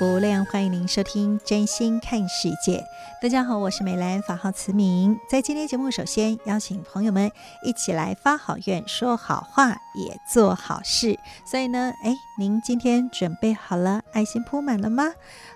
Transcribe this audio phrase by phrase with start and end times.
[0.00, 2.78] 福无量，欢迎您收听《真心看世界》。
[3.20, 5.14] 大家好，我是美兰，法号慈明。
[5.28, 7.30] 在今天节目，首先邀请朋友们
[7.62, 11.20] 一起来发好愿、说好话、也做好事。
[11.44, 14.00] 所以呢，哎，您今天准备好了？
[14.14, 15.04] 爱心铺满了吗？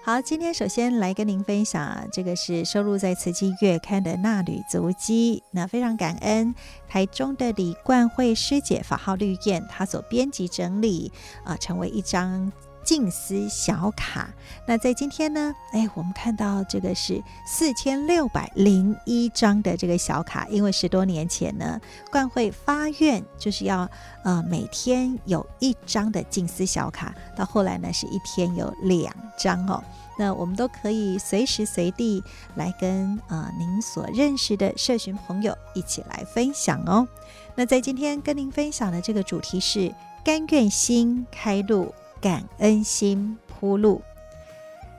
[0.04, 5.42] 好，今天首先来跟您分享，这个是收录在《慈济月刊》的衲履足迹。
[5.52, 6.54] 那非常感恩
[6.86, 11.10] 台中的李冠慧师姐，法号绿燕，她所编辑整理
[11.44, 12.52] 啊、成为一张。
[12.84, 14.28] 静思小卡，
[14.68, 21.80] 那在今天呢，哎，我们看到这个是四千六百零一张的这个小卡，因为十多年前呢，
[22.12, 23.88] 冠慧发愿就是要
[24.22, 29.82] 呃每天有一张的静思小卡，到后来呢是一天有两张哦，
[30.18, 32.22] 那我们都可以随时随地
[32.54, 37.08] 来跟呃您所认识的社群朋友一起来分享哦。
[37.54, 41.94] 那在今天跟您分享的这个主题是甘愿心开路。
[42.24, 44.00] 感恩心铺路，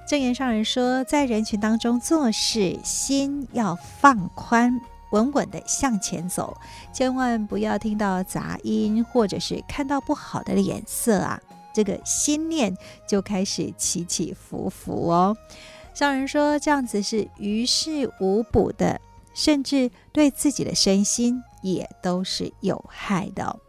[0.07, 6.55] 证言上人说，在人群当中做事，心要放宽，稳稳地向前走，
[6.93, 11.41] 千万不要听到杂音，或者是看到不好的脸色啊，
[11.73, 12.77] 这个心念
[13.07, 15.35] 就开始起起伏伏哦。
[15.95, 19.01] 上人说，这样子是于事无补的，
[19.33, 23.59] 甚至对自己的身心也都是有害的哦。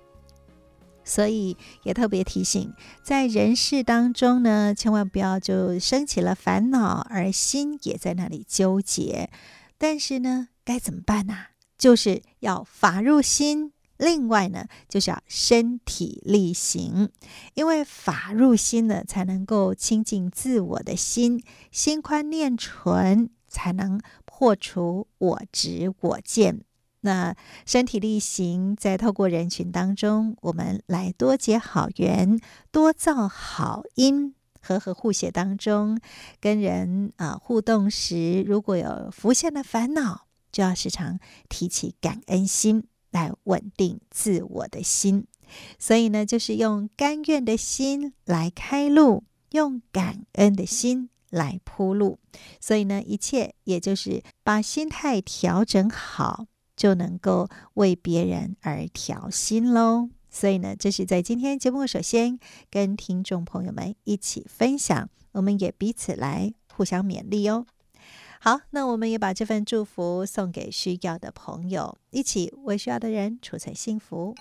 [1.07, 9.31] 所以也特别提醒，在人世当中呢，千万不要就生起了烦恼，而心也在那里纠结。
[9.79, 11.35] 但是呢，该怎么办呢？
[11.79, 17.11] 就是要法入心，另外呢，就是要身体力行，
[17.55, 26.63] 因为法入心呢，才能够清净自我的心，心宽念纯，才能破除我执我见。
[27.01, 32.41] 那身体力行，在透过人群当中，我们来多结好缘，
[32.73, 36.01] 多造好因，和和互协当中，
[36.41, 45.27] 跟人啊互动时，如果有浮现的烦恼，就要时常提起感恩心，来稳定自我的心。
[45.79, 52.19] 所以呢，就是用甘愿的心来开路，用感恩的心来铺路。
[52.61, 56.47] 所以呢，一切也就是把心态调整好。
[56.77, 60.11] 就能够为别人而调心喽。
[60.29, 62.39] 所以呢，这是在今天节目首先
[62.71, 67.65] 跟听众朋友们一起分享，我们也彼此来互相勉励哦。
[68.39, 74.35] 好，那我们也把这份祝福送给需要的朋友，一起为需要的人储存幸福。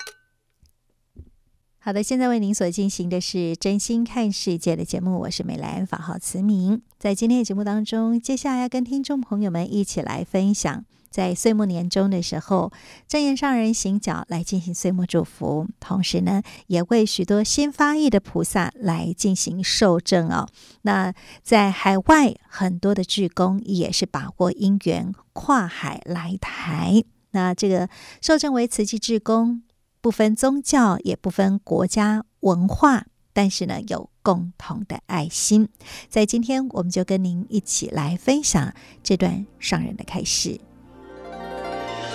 [1.79, 6.81] 好的，现在为您所进行的是真心看世界的节目，我是美兰，法号慈明。
[6.99, 10.83] 在今天的节目当中，接下来要跟听众朋友们一起来分享。
[11.09, 12.71] 在岁末年终的时候，
[13.07, 20.47] 正言上人行脚来进行岁末祝福，同时呢，也为许多新发意的菩萨来进行受证哦。
[20.81, 27.03] 那在海外很多的志工也是把握因缘跨海来台。
[27.31, 27.89] 那这个
[28.21, 29.63] 受证为慈济志工，
[30.01, 35.67] 不分宗教，也不分国家文化，但是呢，有共同的爱心。
[36.09, 38.73] 在今天，我们就跟您一起来分享
[39.03, 40.59] 这段上人的开始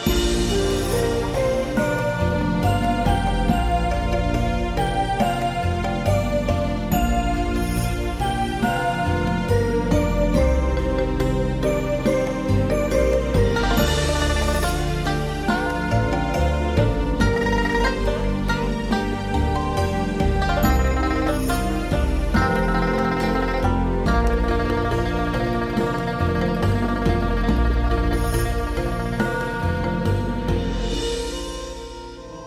[0.06, 0.59] 示。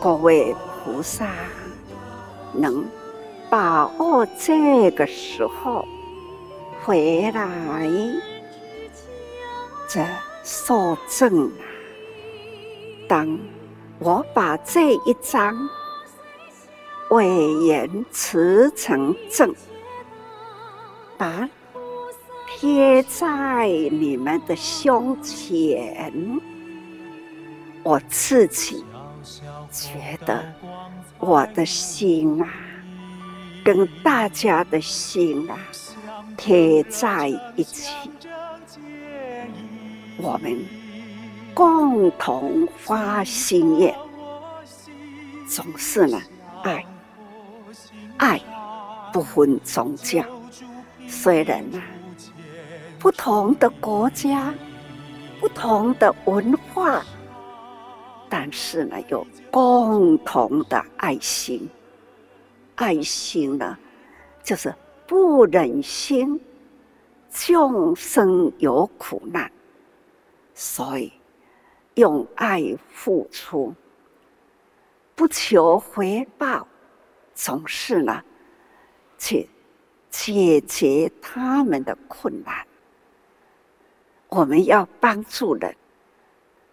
[0.04, 0.54] 各位
[0.84, 1.30] 菩萨
[2.52, 2.86] 能
[3.50, 5.88] 把握这个时候，
[6.84, 7.90] 回来，
[9.88, 10.06] 这
[10.44, 11.64] 受证啊！
[13.08, 13.40] 当
[13.98, 15.58] 我把这一张
[17.12, 19.56] 伟言辞成证，
[21.18, 21.50] 把
[22.50, 26.12] 贴在你们的胸前，
[27.84, 28.84] 我自己
[29.74, 30.44] 觉得
[31.18, 32.48] 我的心啊，
[33.66, 35.58] 跟大家的心啊
[36.38, 37.92] 贴在一起，
[40.18, 40.64] 我们
[41.56, 43.96] 共同发心愿，
[45.48, 46.22] 总是呢，
[46.64, 46.86] 爱，
[48.18, 48.40] 爱
[49.12, 50.24] 不分宗教，
[51.08, 51.82] 虽然呢，
[53.00, 54.54] 不同的国家，
[55.40, 57.04] 不同的文化，
[58.36, 61.70] 但是呢，有共同的爱心。
[62.74, 63.78] 爱心呢，
[64.44, 64.74] 就是
[65.06, 66.42] 不忍心
[67.30, 69.52] 众生有苦难，
[70.56, 71.14] 所以
[71.94, 73.72] 用爱付出，
[75.14, 76.68] 不求回报，
[77.36, 78.20] 总是呢
[79.20, 79.48] 去
[80.10, 82.66] 解决他们的困难。
[84.30, 85.76] 我们要帮助人，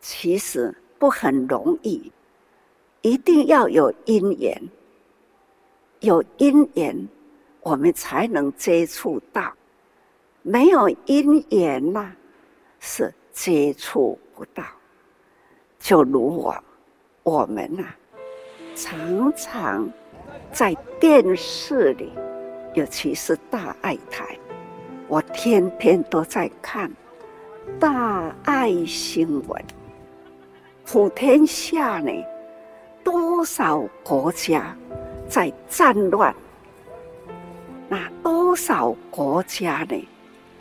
[0.00, 2.12] 其实不很容易，
[3.00, 4.62] 一定要有因缘。
[6.00, 7.08] 有因缘，
[7.62, 9.50] 我们才能接触到；
[10.42, 12.12] 没有因缘呐，
[12.80, 14.62] 是接触不到。
[15.78, 16.54] 就如我，
[17.22, 17.84] 我们呐，
[18.74, 19.90] 常常
[20.52, 22.12] 在电视里，
[22.74, 24.38] 尤其是大爱台，
[25.08, 26.92] 我天天都在看
[27.78, 29.64] 大爱新闻。
[30.92, 32.10] 普天下呢，
[33.04, 34.76] 多少国家？
[35.28, 36.34] 在战乱，
[37.88, 40.08] 那多少国家呢？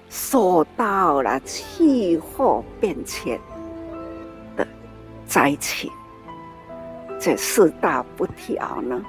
[0.07, 3.39] 受到了气候变迁
[4.55, 4.67] 的
[5.25, 5.91] 灾情，
[7.19, 9.03] 这四大不调呢？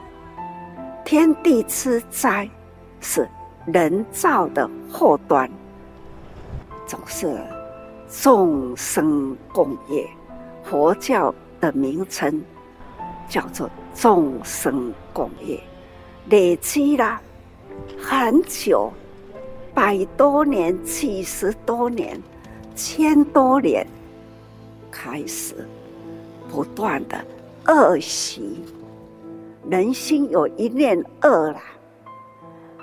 [1.05, 2.49] 天地之灾
[2.99, 3.29] 是
[3.67, 5.51] 人造的祸端，
[6.87, 7.39] 总是
[8.09, 10.09] 众生共业。
[10.63, 12.43] 佛教的名称
[13.29, 13.69] 叫做。
[13.93, 15.61] 众生共业，
[16.31, 17.21] 累积了
[17.99, 18.91] 很久，
[19.75, 22.19] 百多年、几十多年、
[22.75, 23.87] 千多年，
[24.91, 25.69] 开始
[26.49, 27.23] 不断的
[27.67, 28.63] 恶习，
[29.69, 31.61] 人心有一念恶了，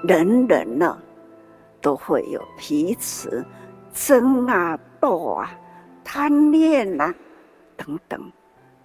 [0.04, 0.96] 人人呢
[1.82, 3.44] 都会有彼此
[3.94, 5.50] 争啊、斗啊、
[6.04, 7.16] 贪恋啊
[7.88, 8.32] 等等，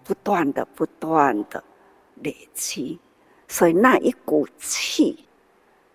[0.05, 1.63] 不断的、不断的。
[2.23, 3.01] 累积，
[3.49, 5.27] 所以那一股气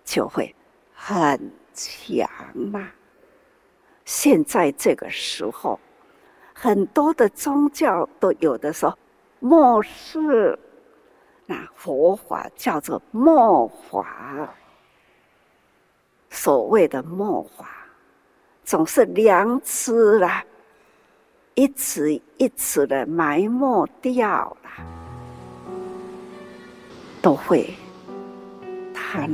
[0.03, 0.53] 就会
[0.93, 1.39] 很
[1.73, 2.91] 强嘛。
[4.03, 5.79] 现在这个时候，
[6.53, 8.97] 很多的宗教都有的说
[9.39, 10.59] 末世，
[11.45, 14.53] 那佛法叫做末法。
[16.29, 17.87] 所谓的末法，
[18.65, 20.43] 总是良知啦，
[21.57, 24.69] 一次一次的埋没掉了。
[27.19, 27.73] 都会
[28.93, 29.27] 贪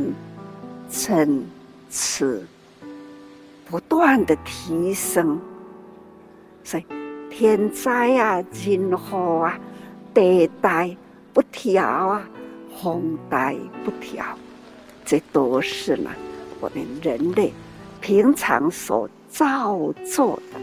[0.90, 1.42] 嗔
[1.92, 2.42] 痴
[3.70, 5.38] 不断的提升，
[6.64, 6.86] 所以
[7.30, 9.60] 天灾啊、人祸啊、
[10.14, 10.96] 地带
[11.34, 12.26] 不调啊、
[12.82, 13.54] 风带
[13.84, 14.26] 不调，
[15.04, 16.10] 这都是呢
[16.62, 17.52] 我们人类
[18.00, 20.60] 平常所造作的。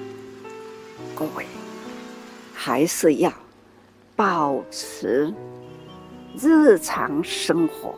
[1.21, 1.45] 各位
[2.55, 3.31] 还是要
[4.17, 5.31] 保持。
[6.35, 7.95] 日常生活，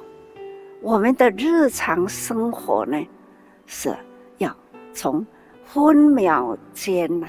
[0.81, 3.07] 我们的日常生活呢，
[3.65, 3.97] 是
[4.39, 4.57] 要
[4.93, 5.25] 从
[5.65, 7.29] 分秒间呐，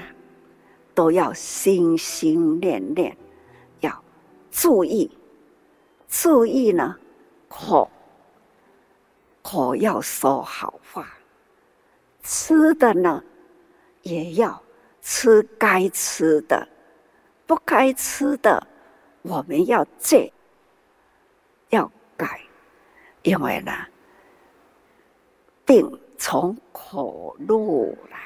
[0.94, 3.16] 都要心心念念，
[3.78, 4.02] 要
[4.50, 5.08] 注意，
[6.08, 6.96] 注意呢，
[7.46, 7.88] 口
[9.42, 11.06] 口要说好话，
[12.24, 13.22] 吃的呢，
[14.02, 14.60] 也要
[15.06, 16.66] 吃该吃的，
[17.46, 18.66] 不该吃的，
[19.20, 20.32] 我们要戒。
[21.68, 22.40] 要改，
[23.22, 23.72] 因为呢，
[25.66, 28.18] 病从口入啦。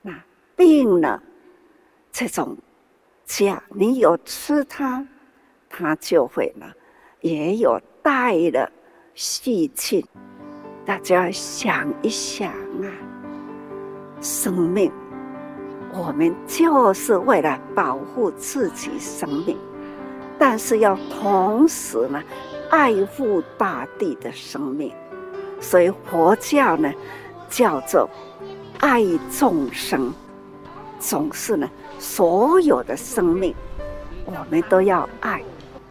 [0.00, 0.24] 那
[0.56, 1.22] 病呢，
[2.10, 2.56] 这种
[3.26, 5.06] 假你有吃它，
[5.68, 6.72] 它就会呢，
[7.20, 8.70] 也有带了
[9.14, 10.02] 细菌。
[10.86, 12.88] 大家想一想啊，
[14.20, 14.90] 生命，
[15.92, 19.56] 我们就是为了保护自己生命，
[20.38, 22.22] 但是要同时呢。
[22.70, 24.90] 爱护大地的生命，
[25.60, 26.90] 所以佛教呢
[27.50, 28.08] 叫做
[28.78, 30.10] 爱众生，
[30.98, 31.68] 总是呢，
[31.98, 33.54] 所有的生命，
[34.24, 35.42] 我们都要爱，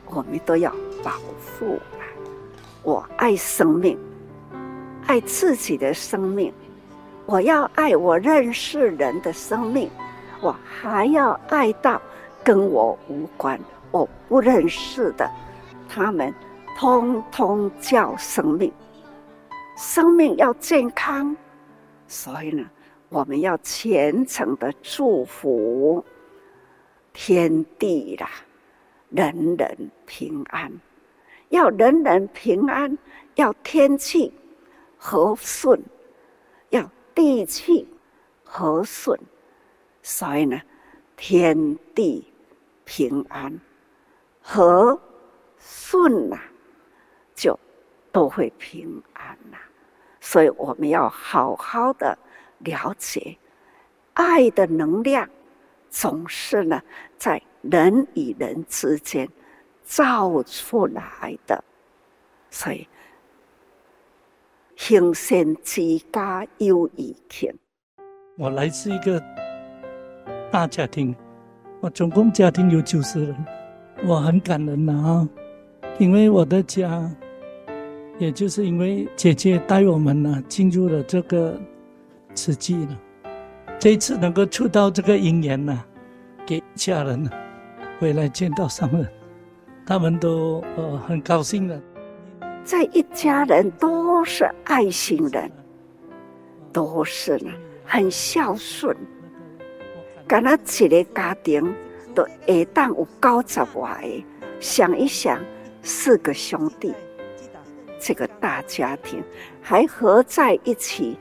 [0.07, 1.11] 我们都要保
[1.59, 1.77] 护。
[2.81, 3.95] 我爱生命，
[5.05, 6.51] 爱自己的生命，
[7.31, 9.89] 我要爱我认识人的生命，
[10.41, 12.01] 我还要爱到
[12.43, 13.57] 跟我无关、
[13.89, 15.31] 我不认识的，
[15.87, 16.33] 他们
[16.77, 18.69] 通通叫生命。
[19.77, 21.33] 生命要健康，
[22.05, 22.65] 所以呢，
[23.07, 26.03] 我们要虔诚的祝福
[27.13, 28.29] 天地啦，
[29.09, 30.69] 人人平安。
[31.47, 32.97] 要人人平安，
[33.35, 34.33] 要天气
[34.97, 35.81] 和顺，
[37.21, 37.87] 地气
[38.43, 39.19] 和顺，
[40.01, 40.59] 所以呢，
[41.15, 42.25] 天地
[42.83, 43.59] 平安
[44.41, 44.99] 和
[45.59, 46.39] 顺呐、
[47.35, 47.59] 就
[48.11, 49.57] 都会平安呐、
[50.19, 52.17] 所以我们要好好的
[52.57, 53.37] 了解，
[54.13, 55.29] 爱的能量
[55.91, 56.81] 总是呢，
[57.19, 59.29] 在人与人之间。
[59.83, 61.61] 造出来的，
[62.49, 62.87] 所以
[64.83, 67.53] 行善之家有余庆。
[68.35, 69.21] 我来自一个
[70.51, 71.15] 大家庭，
[71.81, 73.45] 我总共家庭有九十人，
[74.07, 75.29] 我很感恩的啊，
[75.99, 77.07] 因为我的家，
[78.17, 81.55] 也就是因为姐姐带我们呢进入了这个
[82.33, 82.99] 慈济了，
[83.77, 85.79] 这一次能够触到这个姻缘呢，
[86.43, 87.29] 给家人呢
[87.99, 89.07] 回来见到上人。
[89.85, 91.79] 他们都呃很高兴的，
[92.63, 95.51] 在一家人都都是爱心人，
[96.71, 97.51] 都是呢
[97.83, 98.95] 很孝顺。
[100.27, 101.75] 敢那一个家庭
[102.13, 104.23] 都下当有九十外个，
[104.59, 105.43] 想一想，
[105.81, 106.93] 四个兄弟，
[107.99, 109.23] 这个大家庭
[109.59, 111.17] 还合在一起，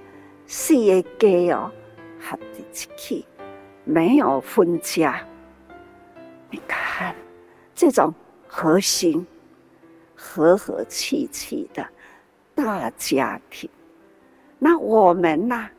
[0.47, 1.73] 四个家哦，
[2.21, 3.25] 合在一起，
[3.83, 5.27] 没有分家。
[6.51, 7.17] 你看
[7.75, 8.13] 这种。
[8.53, 9.25] 和心、
[10.17, 11.87] 和和气气的
[12.63, 13.71] 大家庭，
[14.59, 15.71] 那我们呢，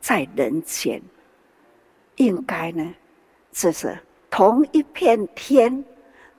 [0.00, 1.00] 在人间，
[2.16, 2.92] 应该呢，
[3.52, 3.96] 这是
[4.28, 5.84] 同一片天，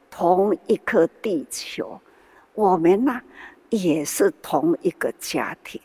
[0.10, 2.02] 同一颗地球，
[2.54, 3.22] 我们呢，
[3.70, 5.80] 也是同一个家庭，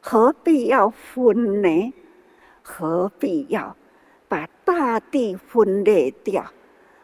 [0.00, 1.92] 何必要分呢？
[2.62, 3.76] 何必要
[4.28, 6.52] 把大地分裂掉？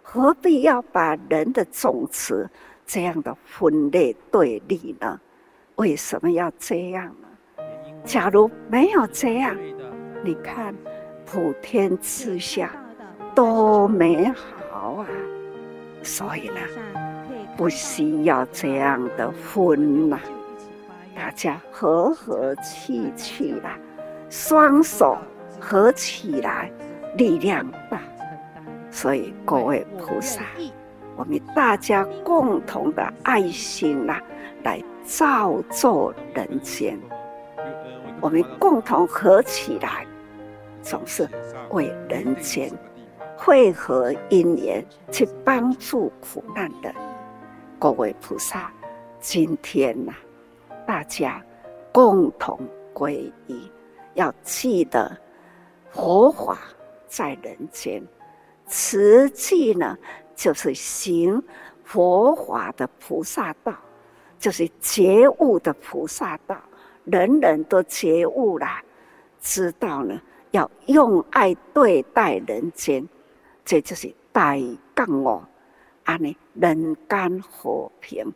[0.00, 2.48] 何必要把人的种子
[2.86, 5.20] 这样的分裂对立呢？
[5.82, 7.64] 为什么要这样呢？
[8.04, 9.56] 假如没有这样，
[10.22, 10.72] 你看
[11.26, 12.70] 普天之下
[13.34, 15.06] 多美好啊！
[16.00, 16.60] 所以呢，
[17.56, 20.20] 不需要这样的分呐，
[21.16, 23.68] 大家和和气气的，
[24.30, 25.18] 双手
[25.58, 26.70] 合起来，
[27.16, 28.00] 力量大。
[28.88, 30.42] 所以，各位菩萨，
[31.16, 34.20] 我们大家共同的爱心呐，
[34.62, 36.98] 来造作人间。
[38.20, 40.06] 我们共同合起来，
[40.82, 41.28] 总是
[41.70, 42.70] 为人间
[43.36, 46.94] 汇合因缘，去帮助苦难的
[47.78, 48.72] 各位菩萨。
[49.20, 50.12] 今天呐，
[50.86, 51.42] 大家
[51.92, 52.58] 共同
[52.94, 53.70] 皈依，
[54.14, 55.16] 要记得
[55.90, 56.58] 佛法
[57.06, 58.02] 在人间。
[58.66, 59.98] 慈济呢，
[60.42, 61.40] 就是行
[61.84, 63.72] 佛法的菩萨道，
[64.40, 66.56] 就是觉悟的菩萨道。
[67.04, 68.66] 人人都觉悟了，
[69.40, 70.20] 知道呢，
[70.50, 73.06] 要用爱对待人间，
[73.64, 75.40] 这就是大觉悟，
[76.02, 78.26] 安尼人间和平，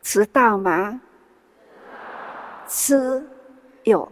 [0.00, 1.00] 知道吗？
[2.66, 3.24] 知
[3.84, 4.10] 有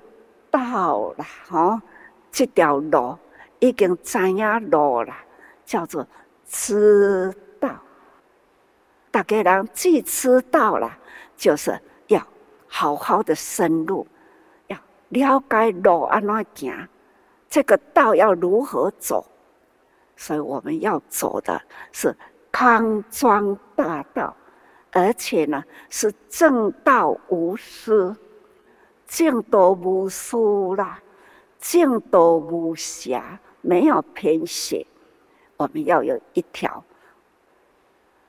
[0.52, 1.82] 道了，哦，
[2.30, 3.18] 这条路
[3.58, 5.12] 已经知影路了。
[5.64, 6.06] 叫做
[6.52, 7.80] 知道，
[9.12, 10.98] 大家人既知道了，
[11.36, 12.26] 就是要
[12.66, 14.04] 好好的深入，
[14.66, 14.76] 要
[15.10, 16.88] 了解路安怎行，
[17.48, 19.24] 这个道要如何走，
[20.16, 22.16] 所以我们要走的是
[22.50, 24.36] 康庄大道，
[24.90, 28.16] 而且呢是正道无私，
[29.06, 30.36] 净土无私
[30.76, 31.00] 啦，
[31.60, 34.84] 净土无瑕，没有偏斜。
[35.60, 36.82] 我们要有一条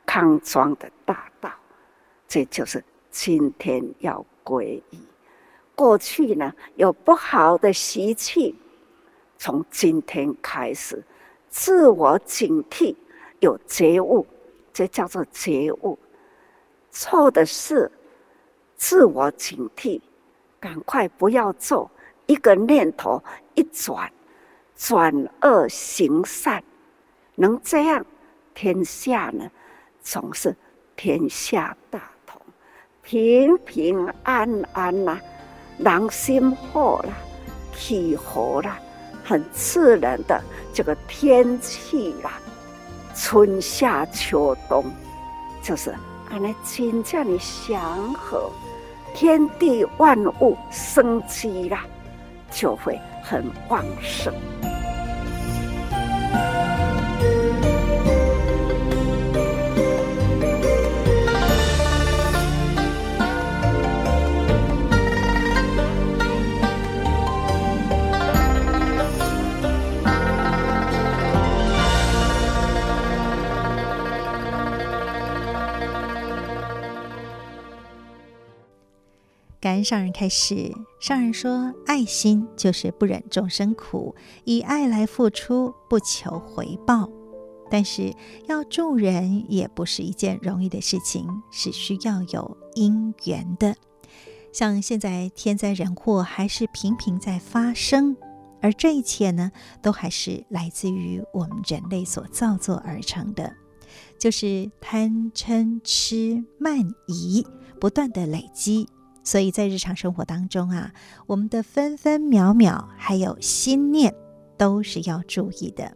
[0.05, 1.49] 康庄的大道，
[2.27, 4.99] 这就是今天要皈依。
[5.73, 8.53] 过去呢有不好的习气，
[9.37, 11.01] 从今天开始
[11.47, 12.93] 自我警惕，
[13.39, 14.27] 有觉悟，
[14.73, 15.97] 这叫做觉悟。
[16.89, 17.89] 错的事
[18.75, 20.01] 自我警惕，
[20.59, 21.89] 赶快不要做，
[22.25, 23.23] 一个念头
[23.53, 24.11] 一转，
[24.75, 26.61] 转恶行善，
[27.35, 28.05] 能这样，
[28.53, 29.49] 天下呢，
[30.01, 30.55] 总是
[30.95, 32.39] 天下大同，
[33.01, 35.19] 平平安安呐、
[35.77, 37.13] 人心和啦，
[37.75, 38.77] 气和啦，
[39.23, 40.41] 很自然的
[40.73, 42.33] 这个天气啦，
[43.15, 44.85] 春夏秋冬，
[45.63, 45.95] 就是
[46.29, 48.51] 安尼真正的祥和，
[49.13, 51.85] 天地万物生机啦，
[52.51, 54.33] 就会很旺盛。
[79.83, 87.09] 上人开始，上人说：“爱心就是不忍众生苦，以爱来付出，不求回报。
[87.69, 88.13] 但是
[88.47, 93.75] 要助人也不是一件容易的事情，是需要有因缘的。
[94.51, 98.17] 像现在天灾人祸还是频频在发生，
[98.61, 103.55] 而这一切呢，都还是来自于我们人类所造作而成的，
[104.19, 107.45] 就是贪嗔痴慢疑
[107.79, 108.89] 不断的累积。”
[109.23, 110.91] 所以在日常生活当中啊，
[111.27, 114.13] 我们的分分秒秒还有心念
[114.57, 115.95] 都是要注意的。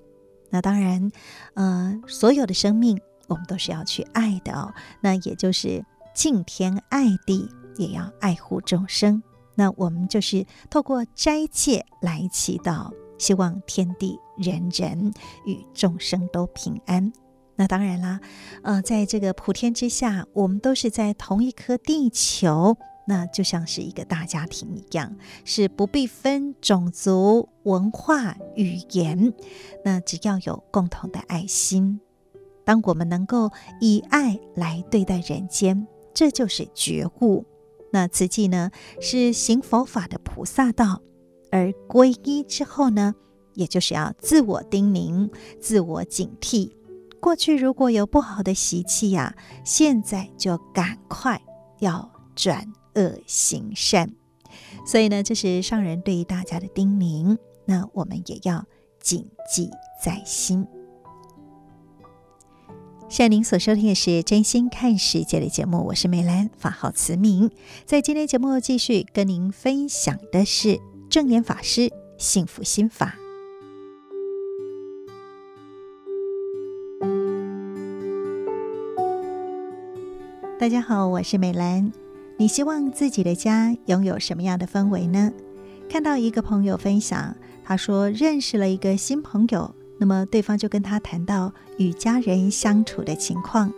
[0.49, 1.11] 那当然，
[1.55, 4.73] 呃，所有的生命我们都是要去爱的哦。
[5.01, 9.21] 那也就是敬天爱地，也要爱护众生。
[9.55, 15.11] 那我们就是透过斋戒来祈祷，希望天地人人
[15.45, 17.11] 与众生都平安。
[17.55, 18.19] 那当然啦，
[18.63, 22.77] 呃，在这个普天之下，我们都是在同一颗地球。
[23.07, 29.33] 那就像是一个大家庭一样，是不必分种族、文化、语言。
[29.83, 31.99] 那只要有共同的爱心，
[32.63, 37.45] 当我们能够以爱来对待人间，这就是觉悟。
[37.91, 41.01] 那慈济呢，是行佛法的菩萨道，
[41.51, 43.13] 而皈依之后呢，
[43.53, 45.29] 也就是要自我叮咛、
[45.61, 46.71] 自我警惕。
[47.21, 51.39] 过去如果有不好的习气呀，现在就赶快
[51.79, 52.67] 要转。
[52.95, 54.11] 恶行善，
[54.85, 57.37] 所以呢，这是上人对于大家的叮咛。
[57.65, 58.65] 那我们也要
[58.99, 59.69] 谨记
[60.03, 60.65] 在心。
[63.07, 67.51] 现在您所收听的是真心看世界的节目，我是美兰，法号慈明。
[67.85, 70.79] 在今天节目继续跟您分享的是
[71.09, 73.15] 证严法师幸福心法。
[80.57, 82.04] 大家好，我是美兰。
[82.37, 85.31] 你希望自己的家拥有什么样的氛围呢？
[85.89, 93.71] 看到一个朋友分享，他说认识了一个新朋友，那么对方就跟他谈到与家人相处的情况，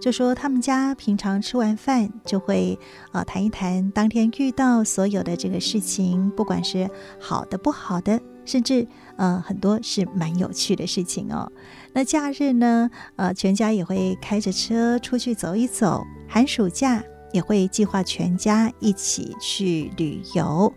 [0.00, 2.78] 就说他们家平常吃完饭就会
[3.10, 6.88] 啊谈一谈当天遇到所有的这个事情，不管是
[7.18, 11.50] 好的不好的，甚至呃很多是蛮有趣的事情哦。
[11.92, 17.02] 那假日呢，呃全家也会开着车出去走一走，寒暑假。
[17.32, 20.72] 也会计划全家一起去旅游。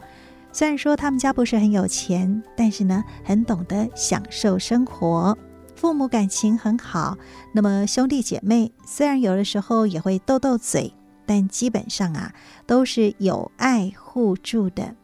[0.52, 5.38] 虽然说他们家不是很有钱，但是呢，很懂得享受生活。
[5.76, 7.18] 父母感情很好，
[7.54, 10.94] 那么兄弟姐妹虽然有的时候也会斗斗嘴，
[11.26, 12.34] 但基本上啊，
[12.66, 14.96] 都是有爱互助的。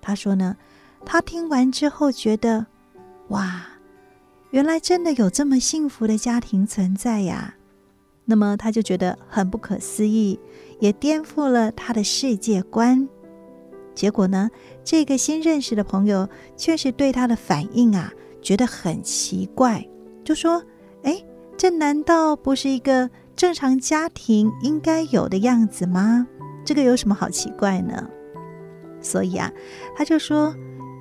[0.00, 0.56] 他说呢，
[1.04, 2.66] 他听完之后觉得，
[3.28, 3.62] 哇，
[4.50, 7.54] 原来真的有这么幸福的家庭存在呀。
[8.24, 10.38] 那么他就觉得很不可思议。
[10.80, 13.08] 也颠覆了他的世界观。
[13.94, 14.50] 结果呢，
[14.82, 19.86] 这个新认识的朋友确实对他的反应啊，觉得很奇怪，
[20.24, 20.60] 就说
[21.04, 21.24] ：“哎，
[21.56, 26.26] 这难道不是一个正常家庭应该有的样子吗？
[26.64, 28.08] 这个有什么好奇怪呢？”
[29.00, 29.52] 所以啊，
[29.94, 30.52] 他就说：“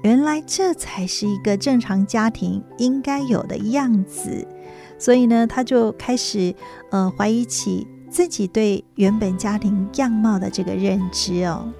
[0.03, 4.47] 原来这才是一个正常家庭应该有的样子。”
[5.01, 6.53] 所以呢，他就开始
[6.91, 7.87] 呃怀疑起。
[8.11, 11.71] 自己对原本家庭样貌的这个认知哦，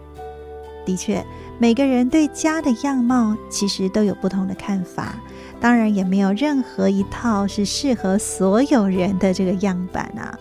[0.86, 1.22] 的确，
[1.60, 5.14] 每个人对家的样貌其实都有不同的看法，
[5.60, 10.40] 当然也没有任何一套是适合所有人的这个样板啊。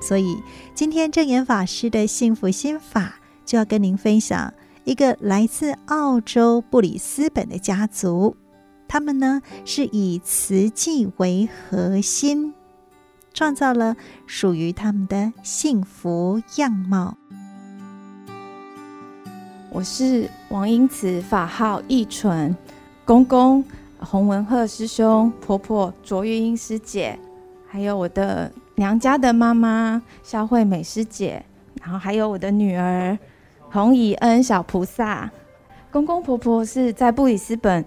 [0.00, 0.40] 所以
[0.72, 8.36] 今天证严法师的幸福心法就要跟您分享一个来自澳洲布里斯本的家族，
[8.88, 12.54] 他们呢是以慈济为核心。
[13.34, 13.94] 创造了
[14.26, 17.16] 属于他们的幸福样貌。
[19.70, 22.56] 我是王英慈，法号义纯，
[23.04, 23.62] 公公
[24.00, 27.16] 洪文鹤师兄，婆婆卓玉英师姐，
[27.68, 31.44] 还有我的娘家的妈妈肖惠美师姐，
[31.80, 33.16] 然后还有我的女儿
[33.70, 35.30] 洪以恩小菩萨。
[35.92, 37.84] 公公婆婆是在布里斯本。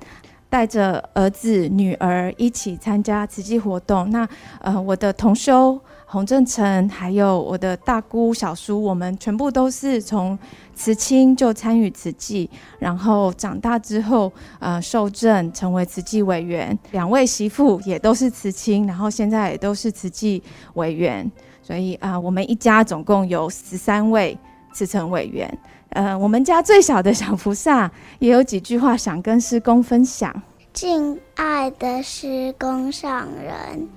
[0.51, 4.09] 带着儿子、女儿一起参加慈济活动。
[4.09, 4.27] 那
[4.59, 10.37] 呃，我的同修洪正成，还有我的大姑、小叔，我们全部都是从
[10.75, 16.77] 慈青就参与慈济，然后长大之后呃受证成为慈济委员。
[16.91, 21.31] 两位媳妇也都是慈青，然后现在也都是慈济委员。
[21.63, 24.37] 所以啊、我们一家总共有十三位
[24.73, 25.57] 慈诚委员。
[25.89, 30.41] 呃，我们家最小的小菩萨也有几句话想跟师公分享。
[30.71, 33.89] 敬爱的师公上人，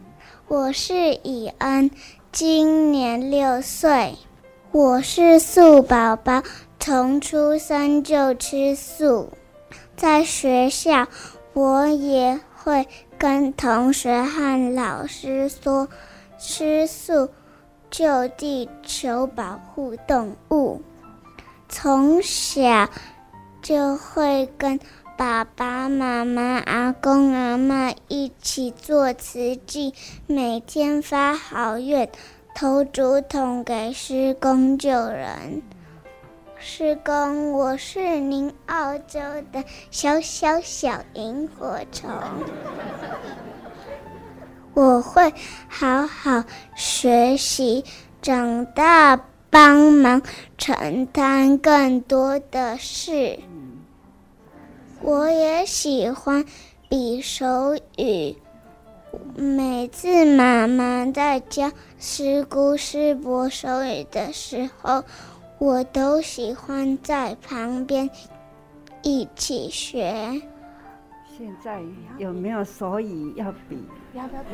[0.48, 1.88] 我是以恩，
[2.32, 4.16] 今年六岁，
[4.72, 6.42] 我是素宝宝，
[6.80, 9.30] 从出生就吃素。
[9.96, 11.06] 在学校，
[11.52, 15.88] 我也会跟同学和老师说，
[16.36, 17.28] 吃素
[17.96, 20.82] 救地球，保护动物。
[21.68, 22.88] 从小
[23.62, 24.80] 就会跟
[25.16, 29.94] 爸爸妈妈、阿公阿嬷一起做慈济，
[30.26, 32.10] 每天发好愿，
[32.56, 35.62] 投竹筒给师公救人。
[36.58, 39.20] 师公，我是您澳洲
[39.52, 42.10] 的小小小萤火虫，
[44.74, 45.32] 我会
[45.68, 47.84] 好好学习，
[48.20, 49.18] 长大。
[49.50, 50.20] 帮忙
[50.58, 53.38] 承担更多的事。
[55.00, 56.44] 我也喜欢
[56.88, 58.36] 比手语。
[59.36, 65.04] 每次妈妈在教师姑师伯手语的时候，
[65.60, 68.10] 我都喜欢在旁边
[69.02, 70.42] 一起学。
[71.38, 71.80] 现在
[72.18, 73.78] 有没有手语要比？
[74.14, 74.50] 要不要比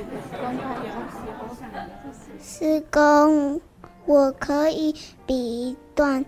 [2.43, 3.61] 师公？
[4.07, 4.97] 我可以
[5.27, 6.25] 比一段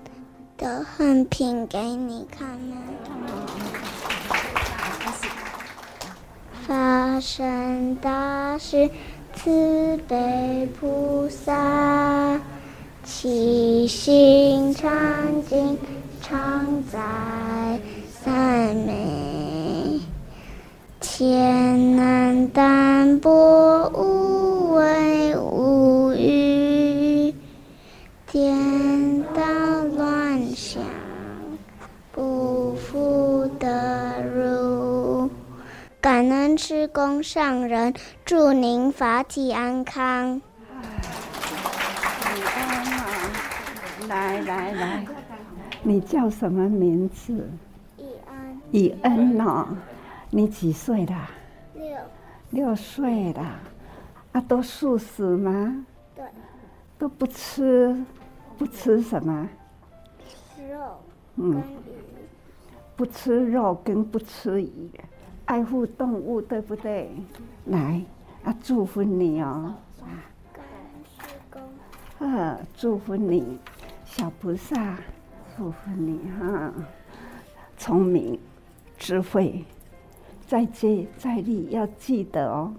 [0.58, 2.76] 的横屏给你看吗？
[6.66, 8.90] 发生大事
[9.34, 12.38] 慈悲菩萨，
[13.02, 14.90] 七星常
[15.44, 15.78] 镜
[16.20, 19.98] 常在三昧，
[21.00, 21.91] 天
[37.22, 40.40] 上人，祝您法体安康。
[42.34, 43.04] 你安吗？
[44.08, 45.06] 来来来，
[45.82, 47.48] 你叫什么名字？
[47.96, 48.60] 以恩。
[48.72, 49.68] 以恩哦，
[50.30, 51.30] 你几岁了？
[51.74, 51.96] 六。
[52.50, 53.60] 六岁啦，
[54.32, 55.86] 啊，都素食吗？
[56.16, 56.24] 对。
[56.98, 57.96] 都不吃。
[58.58, 59.48] 不吃什么？
[60.70, 61.00] 肉。
[61.36, 61.62] 嗯。
[62.94, 64.90] 不吃肉跟不吃鱼，
[65.46, 67.10] 爱护动物，对不对？
[67.66, 68.02] 来，
[68.44, 69.74] 啊，祝福你哦。
[70.52, 71.60] 感恩师公。
[72.76, 73.58] 祝福你，
[74.04, 74.98] 小菩萨，
[75.56, 76.72] 祝福你哈，
[77.76, 78.38] 聪明，
[78.96, 79.64] 智慧，
[80.46, 82.72] 再接再厉，要记得哦。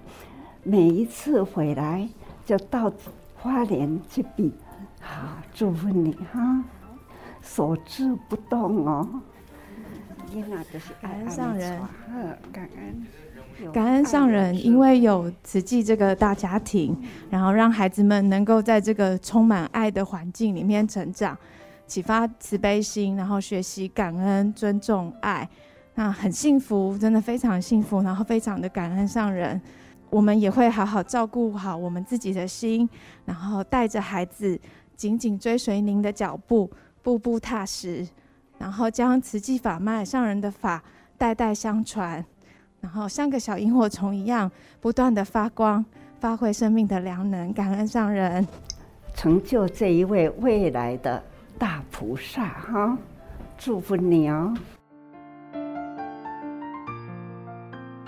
[0.64, 2.08] 每一次回来
[2.46, 2.92] 就到
[3.36, 4.54] 花莲去比。
[5.02, 6.64] 好，祝福你哈，
[7.42, 9.22] 所至不动哦。
[11.02, 11.82] 感恩上人，
[12.52, 16.98] 感恩，感恩上人，因为有慈济这个大家庭，
[17.30, 21.38] 然后让孩子们能够在这个充满爱的环境里面成长，
[21.86, 25.48] 启发慈悲心，然后学习感恩、尊重、爱，
[25.96, 29.62] 那很幸福，真的非常幸福，然后非常的感恩上人。
[30.10, 32.88] 我们也会好好照顾好我们自己的心，
[33.26, 34.60] 然后带着孩子。
[34.96, 36.70] 紧紧追随您的脚步，
[37.02, 38.08] 步步踏实，
[38.58, 40.82] 然后将慈济法脉上人的法
[41.18, 42.24] 代代相传，
[42.80, 45.84] 然后像个小萤火虫一样，不断的发光，
[46.20, 47.52] 发挥生命的良能。
[47.54, 48.48] 感恩上人，
[49.16, 51.22] 成就这一位未来的
[51.58, 52.98] 大菩萨哈，
[53.58, 54.54] 祝福你哦。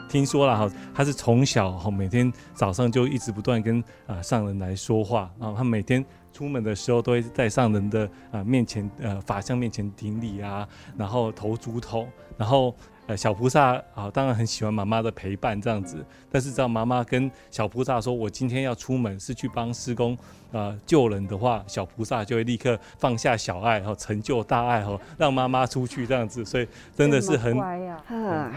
[0.08, 6.06] 听说了哈，他是从小哈每天早上就一直不断跟啊上人来说话，啊他每天。
[6.36, 10.68] 出门的时候都会在上人的啊面前呃法像面前顶礼啊，
[10.98, 12.06] 然后投竹筒，
[12.38, 12.76] 然后
[13.08, 16.04] 呃，小菩萨啊，当然很喜欢妈妈的陪伴这样子。
[16.32, 20.18] 但是，知道妈妈跟小菩萨说：“我今天要出门是去帮师公
[20.52, 26.44] 呃救人的话”，小菩萨就会立刻放下小爱哈，成就大爱哈，让妈妈出去这样子。
[26.44, 28.16] 所以真的是很乖呀、啊。
[28.16, 28.52] 啊，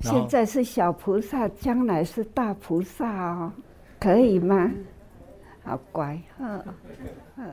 [0.00, 3.52] 现在是小菩萨，将来是大菩萨哦，
[4.00, 4.68] 可以吗？
[5.62, 6.62] 好乖，嗯，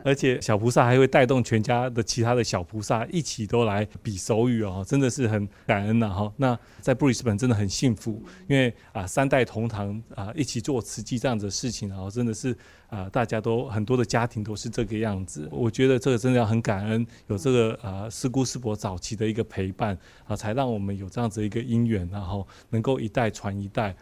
[0.04, 6.34] 而且小菩萨还会带动全家的其他的小菩萨一起都来比手语哦，真的是很感恩呐哈。
[6.38, 12.58] 那在布里斯本真的很幸福，因为啊三代同堂啊一起做慈济这样子的事情，然后真的是
[12.90, 15.48] 啊大家都很多的家庭都是这个样子。
[15.52, 23.96] 我觉得这个真的要很感恩，有这个啊师姑师伯早期的一个陪伴啊，才让我们有这样子一个因缘，然后能够一代传一代。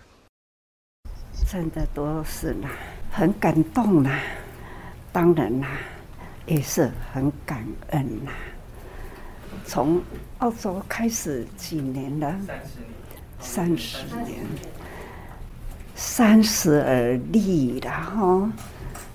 [1.49, 2.69] 真的都是啦，
[3.11, 4.19] 很感动啦，
[5.11, 5.67] 当然啦，
[6.45, 8.31] 也是很感恩啦。
[9.65, 10.01] 从
[10.39, 12.35] 澳洲开始几年了？
[13.39, 14.39] 三十年，
[15.95, 18.51] 三十而立了哈。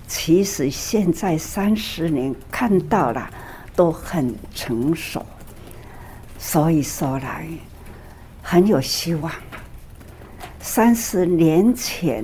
[0.06, 3.30] 其实现在三十年看到了，
[3.74, 5.24] 都很成熟，
[6.38, 7.48] 所以说来
[8.42, 9.32] 很有希望。
[10.62, 12.22] 三十年前，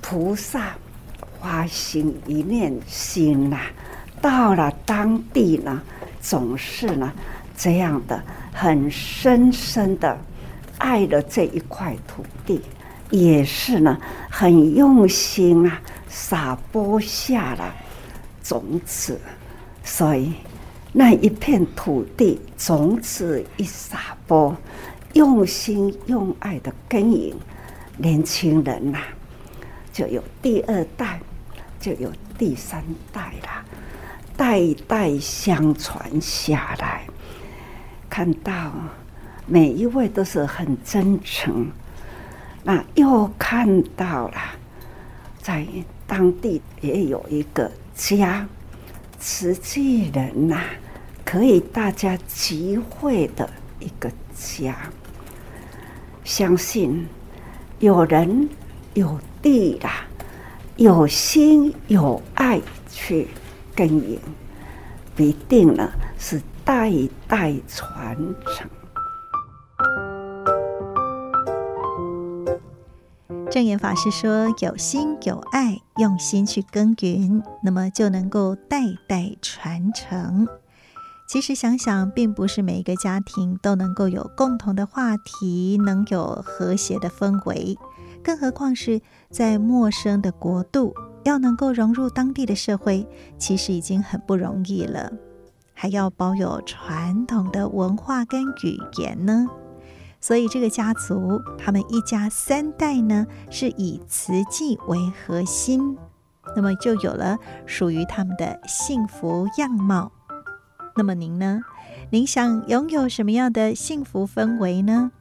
[0.00, 0.74] 菩萨
[1.40, 3.58] 发心一念心呐，
[4.22, 5.80] 到了当地呢，
[6.20, 7.12] 总是呢
[7.56, 8.20] 这样的
[8.52, 10.18] 很深深的
[10.78, 12.62] 爱了这一块土地，
[13.10, 13.98] 也是呢
[14.30, 17.72] 很用心啊，撒播下了
[18.42, 19.20] 种子，
[19.84, 20.32] 所以
[20.90, 24.56] 那一片土地种子一撒播。
[25.14, 27.34] 用心用爱的耕耘，
[27.96, 28.98] 年轻人呐、
[29.92, 31.20] 就有第二代，
[31.80, 33.64] 就有第三代啦，
[34.36, 37.02] 代代相传下来。
[38.08, 38.72] 看到
[39.46, 41.70] 每一位都是很真诚，
[42.62, 44.38] 那又看到了
[45.40, 45.66] 在
[46.06, 48.46] 当地也有一个家，
[49.18, 50.60] 慈济人呐、
[51.24, 54.76] 可以大家集会的一个家。
[56.30, 57.08] 相信
[57.80, 58.48] 有人
[58.94, 60.06] 有地啦，
[60.76, 63.26] 有心有爱去
[63.74, 64.16] 耕耘，
[65.16, 65.90] 必定呢
[66.20, 66.92] 是代
[67.26, 68.16] 代传
[68.46, 68.70] 承。
[73.50, 80.46] 证言法师说：“有心有爱，用心去耕耘，那么就能够代代传承。”
[81.30, 87.78] 其实想想，并不是每一个家庭都能够有共同的话题，能有和谐的氛围，
[88.20, 93.06] 更何况是在陌生的国度，要能够融入当地的社会，
[93.38, 95.12] 其实已经很不容易了，
[95.72, 99.46] 还要保有传统的文化跟语言呢。
[100.20, 105.96] 所以这个家族，他们一家三代呢，是以瓷器为核心，
[106.56, 110.10] 那么就有了属于他们的幸福样貌。
[110.96, 111.60] 那么您呢？
[112.10, 115.12] 您想拥有什么样的幸福氛围呢？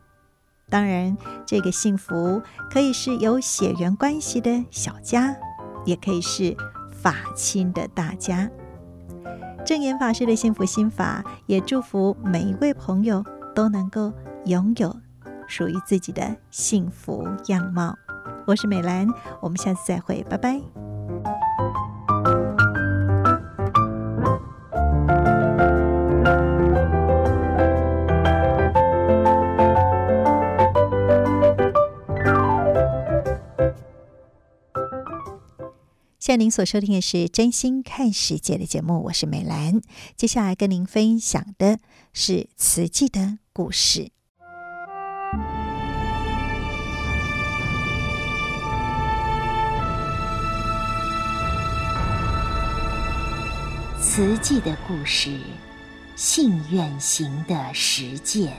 [0.70, 5.36] 当然，这个幸福可以是有血缘关系的小家，
[5.86, 6.56] 也可以是
[6.92, 8.50] 法亲的大家。
[9.66, 13.24] 正言法师的幸福心法，也祝福每一位朋友
[13.56, 14.12] 都能够
[14.46, 14.96] 拥有
[15.48, 17.96] 属于自己的幸福样貌。
[18.46, 19.08] 我是美兰，
[19.42, 20.89] 我们下次再会，拜拜。
[36.30, 39.82] 现在您所收听的是《真心看世界》的节目，我是美兰。
[40.16, 41.80] 接下来跟您分享的
[42.14, 44.12] 是慈济的故事。
[54.00, 55.36] 慈济的故事，
[56.16, 58.54] 信愿行的实践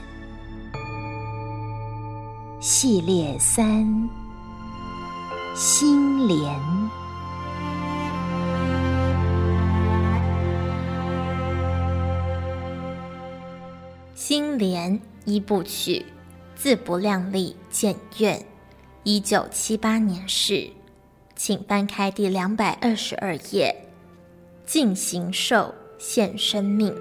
[2.59, 4.09] 系列三：
[5.55, 7.00] 心莲。
[14.33, 16.05] 金莲一部曲，
[16.55, 18.41] 自不量力建愿，
[19.03, 20.69] 一九七八年释，
[21.35, 23.75] 请翻开第两百二十二页。
[24.65, 26.95] 尽形寿献生命。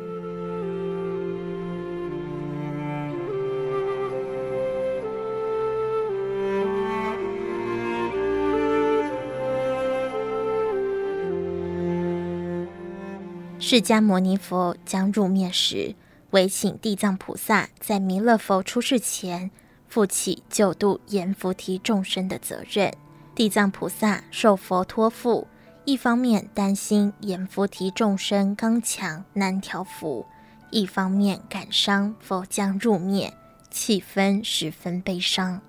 [13.60, 15.94] 释迦牟尼佛将入灭时。
[16.30, 19.50] 唯请地藏菩萨在弥勒佛出世前，
[19.88, 22.92] 负起救度阎浮提众生的责任。
[23.34, 25.46] 地藏菩萨受佛托付，
[25.84, 30.26] 一方面担心阎浮提众生刚强难调伏，
[30.70, 33.32] 一方面感伤佛将入灭，
[33.70, 35.60] 气氛十分悲伤。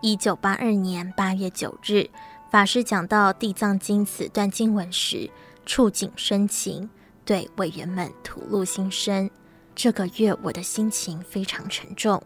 [0.00, 2.08] 一九八二年八月九日，
[2.50, 5.28] 法师讲到《地藏经》此段经文时，
[5.66, 6.88] 触景生情，
[7.24, 9.28] 对委员们吐露心声。
[9.82, 12.22] 这个月我的心情非常沉重，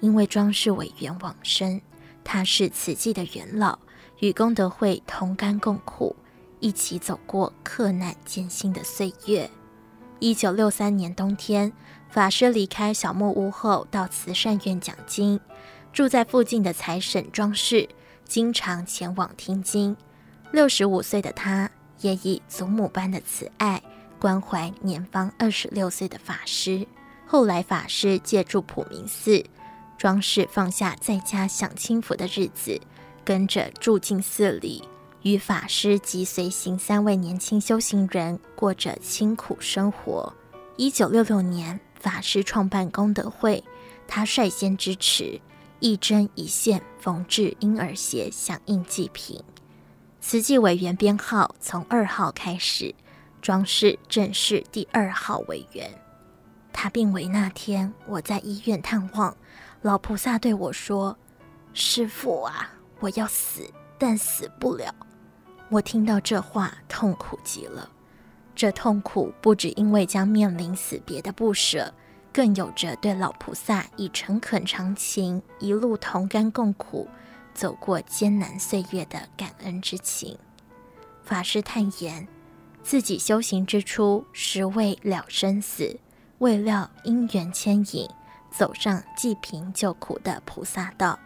[0.00, 1.80] 因为庄氏委员往生，
[2.24, 3.78] 他是慈济的元老，
[4.18, 6.16] 与功德会同甘共苦，
[6.58, 9.48] 一起走过克难艰辛的岁月。
[10.18, 11.72] 一九六三年冬天，
[12.10, 15.38] 法师离开小木屋后，到慈善院讲经。
[15.92, 17.88] 住在附近的财神庄氏，
[18.24, 19.96] 经常前往听经。
[20.50, 23.80] 六十五岁的他，也以祖母般的慈爱
[24.18, 26.84] 关怀年方二十六岁的法师。
[27.26, 29.44] 后来，法师借住普明寺，
[29.98, 32.80] 庄氏放下在家享清福的日子，
[33.24, 34.82] 跟着住进寺里，
[35.22, 40.32] 与法师及随行三位年轻修行人过着清苦生活。
[40.76, 43.62] 一九六六年，法师创办功德会，
[44.06, 45.40] 他率先支持。
[45.80, 49.42] 一针一线缝制婴儿鞋，响应祭品。
[50.20, 52.94] 慈济委员编号从二号开始，
[53.42, 55.90] 庄氏正是第二号委员。
[56.78, 59.34] 他病危那天，我在医院探望，
[59.80, 61.16] 老菩萨对我说
[61.72, 63.62] ：“师父啊，我要死，
[63.96, 64.94] 但死不了。”
[65.70, 67.90] 我听到这话，痛苦极了。
[68.54, 71.92] 这痛苦不只因为将面临死别的不舍。
[72.30, 77.08] 更有着对老菩萨以诚恳长情，一路同甘共苦，
[77.54, 80.36] 走过艰难岁月的感恩之情。
[81.22, 82.28] 法师坦言，
[82.82, 85.98] 自己修行之初，实为了生死，
[86.38, 88.08] 未料因缘牵引，
[88.50, 91.18] 走上济贫救苦的菩萨道。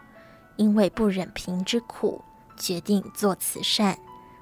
[0.57, 2.21] 因为不忍贫之苦，
[2.55, 3.95] 决定做慈善；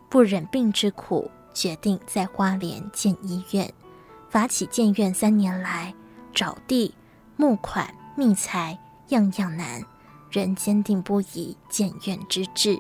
[0.10, 3.72] 不忍病之苦，决定在花莲建医院。
[4.30, 5.94] 发起建院三年来，
[6.34, 6.94] 找地、
[7.36, 8.78] 募款、觅财，
[9.08, 9.82] 样样难，
[10.30, 12.80] 仍坚定不移建院之志。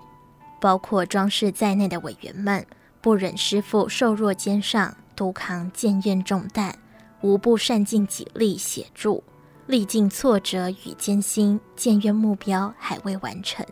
[0.59, 2.65] 包括庄氏在内的委员们，
[2.99, 6.77] 不忍师父瘦弱肩上独扛建院重担，
[7.21, 9.23] 无不善尽己力协助。
[9.67, 13.65] 历尽挫折与艰辛，建院目标还未完成。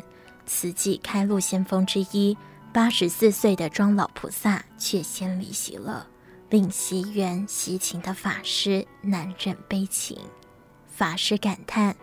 [0.46, 2.38] 慈济开路先锋之一，
[2.72, 6.08] 八十四岁的庄老菩萨却先离席了。
[6.50, 10.18] 令惜缘惜情的法师难忍悲情，
[10.88, 11.94] 法师感叹：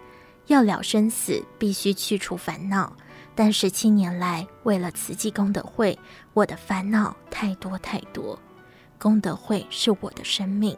[0.48, 2.94] 要了生死，必须去除烦恼。
[3.34, 5.98] 但十七年来，为了慈济功德会，
[6.34, 8.38] 我的烦恼太多太多。
[8.98, 10.76] 功德会是我的生命，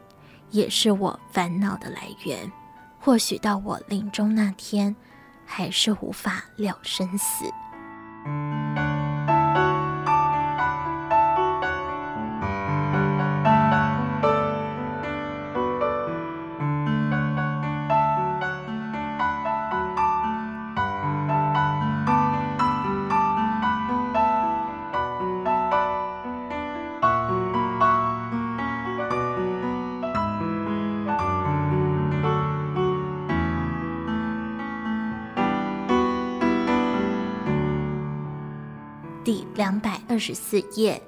[0.51, 2.51] 也是我烦恼的来源。
[2.99, 4.95] 或许到我临终那天，
[5.45, 7.45] 还是无法了生死。
[39.67, 41.01] 两百二十四页，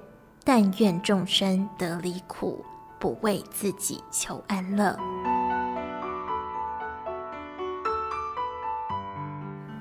[0.44, 2.62] 但愿众生得离苦，
[3.00, 5.00] 不为自己求安乐。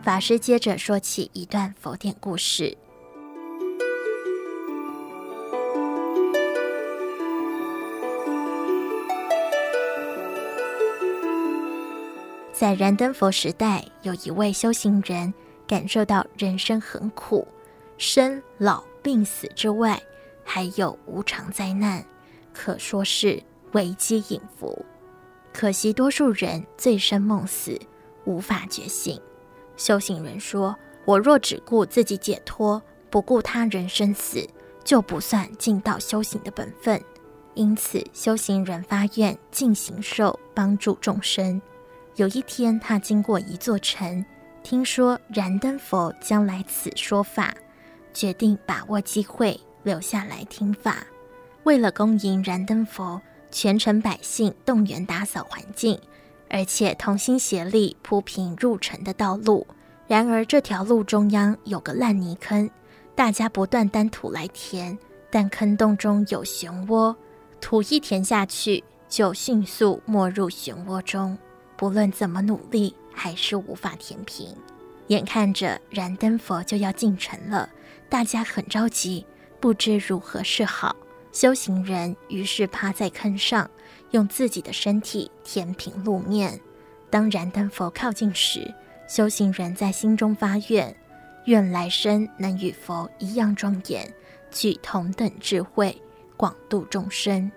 [0.01, 2.79] 法师接着说起一段佛典故事，
[12.53, 15.35] 在燃灯佛时代，有一位修行人
[15.67, 17.45] 感受到人生很苦。
[17.99, 20.01] 生老病死之外，
[20.45, 22.05] 还有无常灾难，
[22.55, 24.87] 可说是危机隐伏。
[25.53, 27.77] 可惜多数人醉生梦死，
[28.25, 29.21] 无法觉醒。
[29.77, 32.81] 修行人说：“我若只顾自己解脱，
[33.11, 34.49] 不顾他人生死，
[34.85, 37.03] 就不算尽到修行的本分。”
[37.55, 41.61] 因此，修行人发愿尽行寿帮助众生。
[42.15, 44.25] 有一天，他经过一座城，
[44.63, 47.53] 听说燃灯佛将来此说法。
[48.19, 51.07] 决定把握机会留下来听法。
[51.63, 55.97] 为了恭迎燃灯佛，全城百姓动员打扫环境，
[56.51, 59.65] 而且同心协力铺平入城的道路。
[60.09, 62.69] 然而，这条路中央有个烂泥坑，
[63.15, 64.99] 大家不断担土来填，
[65.31, 67.15] 但坑洞中有漩涡，
[67.61, 71.39] 土一填下去，就迅速没入漩涡中，
[71.77, 74.49] 不论怎么努力，还是无法填平。
[75.07, 77.69] 眼看着燃灯佛就要进城了，
[78.09, 79.25] 大家很着急，
[79.61, 80.97] 不知如何是好。
[81.31, 83.71] 修行人于是趴在坑上，
[84.13, 86.59] 用自己的身体填平路面。
[87.11, 88.75] 当燃灯佛靠近时，
[89.07, 90.95] 修行人在心中发愿：
[91.45, 94.11] 愿来生能与佛一样庄严，
[94.51, 96.01] 具同等智慧，
[96.37, 97.51] 广度众生。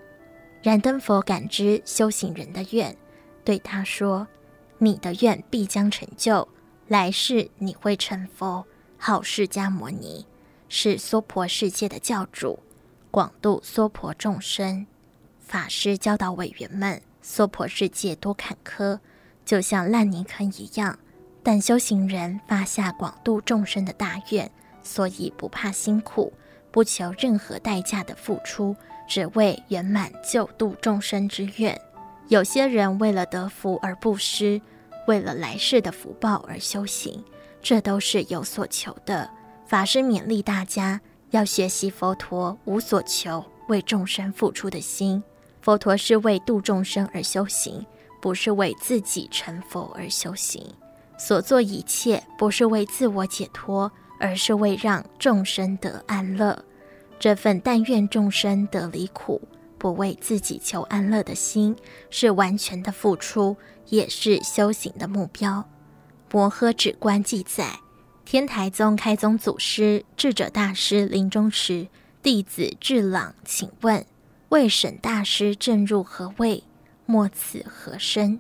[0.62, 2.96] 燃灯佛感知修行人的愿，
[3.44, 4.28] 对他说
[4.78, 6.48] ：“你的愿必将成就，
[6.88, 8.66] 来世你会成佛，
[8.98, 10.26] 号释迦摩尼，
[10.74, 12.58] 是娑婆世界的教主。”
[13.12, 14.88] 广度娑婆众生，
[15.38, 18.98] 法师教导委员们：娑婆世界多坎坷，
[19.44, 20.98] 就像烂泥坑一样。
[21.44, 24.50] 但修行人发下广度众生的大愿，
[24.82, 26.32] 所以不怕辛苦，
[26.72, 28.74] 不求任何代价的付出，
[29.10, 31.78] 只为圆满救度众生之愿。
[32.30, 34.62] 有些人为了得福而布施，
[35.06, 37.22] 为了来世的福报而修行，
[37.62, 39.30] 这都是有所求的。
[39.72, 41.00] 法师勉励大家。
[41.30, 45.24] 要学习佛陀无所求、为众生付出的心。
[45.62, 47.86] 佛陀是为度众生而修行，
[48.22, 50.62] 不是为自己成佛而修行。
[51.18, 56.66] 所做一切不是为自我解脱，而是为让众生得安乐。
[57.18, 59.42] 这份但愿众生得离苦，
[59.78, 61.74] 不为自己求安乐的心，
[62.10, 63.56] 是完全的付出，
[63.88, 65.64] 也是修行的目标。
[66.30, 67.80] 摩诃止观记载。
[68.32, 71.86] 天台宗开宗祖师智者大师临终时，
[72.24, 74.06] 弟子智朗请问
[74.48, 76.64] ：“未审大师正入何位？
[77.06, 78.40] 莫此何身？”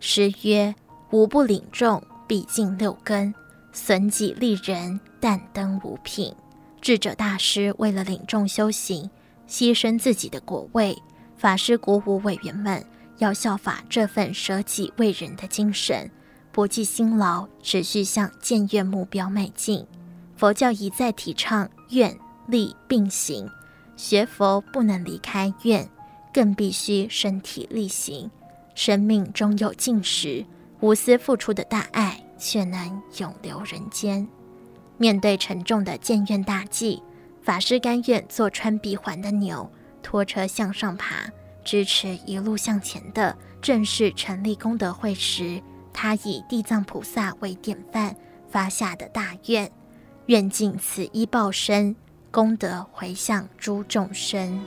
[0.00, 0.74] 师曰
[1.12, 3.32] ：“吾不领众，必尽六根，
[3.70, 6.34] 损己利人，但登五品。”
[6.82, 9.08] 智者大师为了领众修行，
[9.48, 11.00] 牺牲自己的果位。
[11.36, 12.84] 法师鼓舞委员们
[13.18, 16.10] 要效法这份舍己为人的精神。
[16.58, 19.86] 不计辛劳，持续向建院目标迈进。
[20.36, 23.48] 佛教一再提倡愿力并行，
[23.96, 25.88] 学佛不能离开愿，
[26.34, 28.28] 更必须身体力行。
[28.74, 30.44] 生命终有尽时，
[30.80, 34.26] 无私付出的大爱却能永留人间。
[34.96, 37.00] 面对沉重的建院大计，
[37.40, 39.70] 法师甘愿做穿鼻环的牛，
[40.02, 41.30] 拖车向上爬，
[41.64, 45.62] 支持一路向前的，正是成立功德会时。
[46.00, 48.14] 他以地藏菩萨为典范
[48.48, 49.68] 发下的大愿，
[50.26, 51.96] 愿尽此一报身，
[52.30, 54.60] 功德回向诸众生。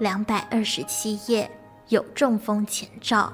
[0.00, 1.50] 两百二十七页，
[1.90, 3.30] 有中风前兆。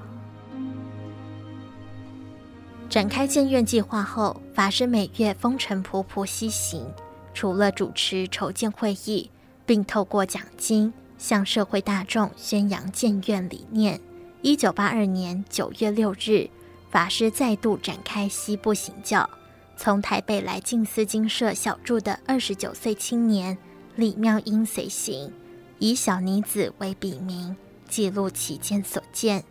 [2.88, 6.84] 展开建院计划后，法师每月风尘仆仆西行，
[7.32, 9.30] 除了主持筹建会议，
[9.64, 14.00] 并透过奖金向社会大众宣扬建院理念。
[14.42, 16.50] 一九八二年九月六日，
[16.90, 19.30] 法师再度展开西部行教，
[19.76, 23.56] 从台北来静思精舍小住的二十九岁青年
[23.94, 25.32] 李妙英随行。
[25.78, 27.56] 以小妮子为笔名，
[27.88, 29.44] 记录其间所见。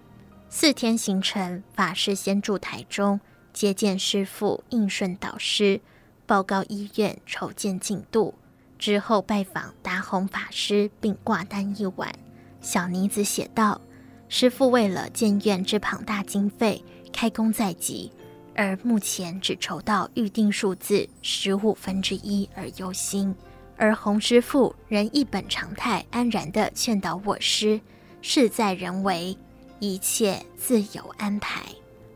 [0.50, 3.20] 四天行程，法师先住台中，
[3.54, 5.82] 接见师父应顺导师，
[6.26, 8.34] 报告医院筹建进度。
[8.78, 12.14] 之后拜访达宏法师，并挂单一晚。
[12.60, 13.80] 小妮子写道
[14.28, 18.12] ：“师父为了建院之庞大经费，开工在即，
[18.56, 23.36] 而目前只筹到预定数字十五分之一而忧心。”
[23.78, 27.80] 而洪师父仍一本常态，安然地劝导我师
[28.22, 29.38] ：“事在人为，
[29.80, 31.64] 一切自有安排。”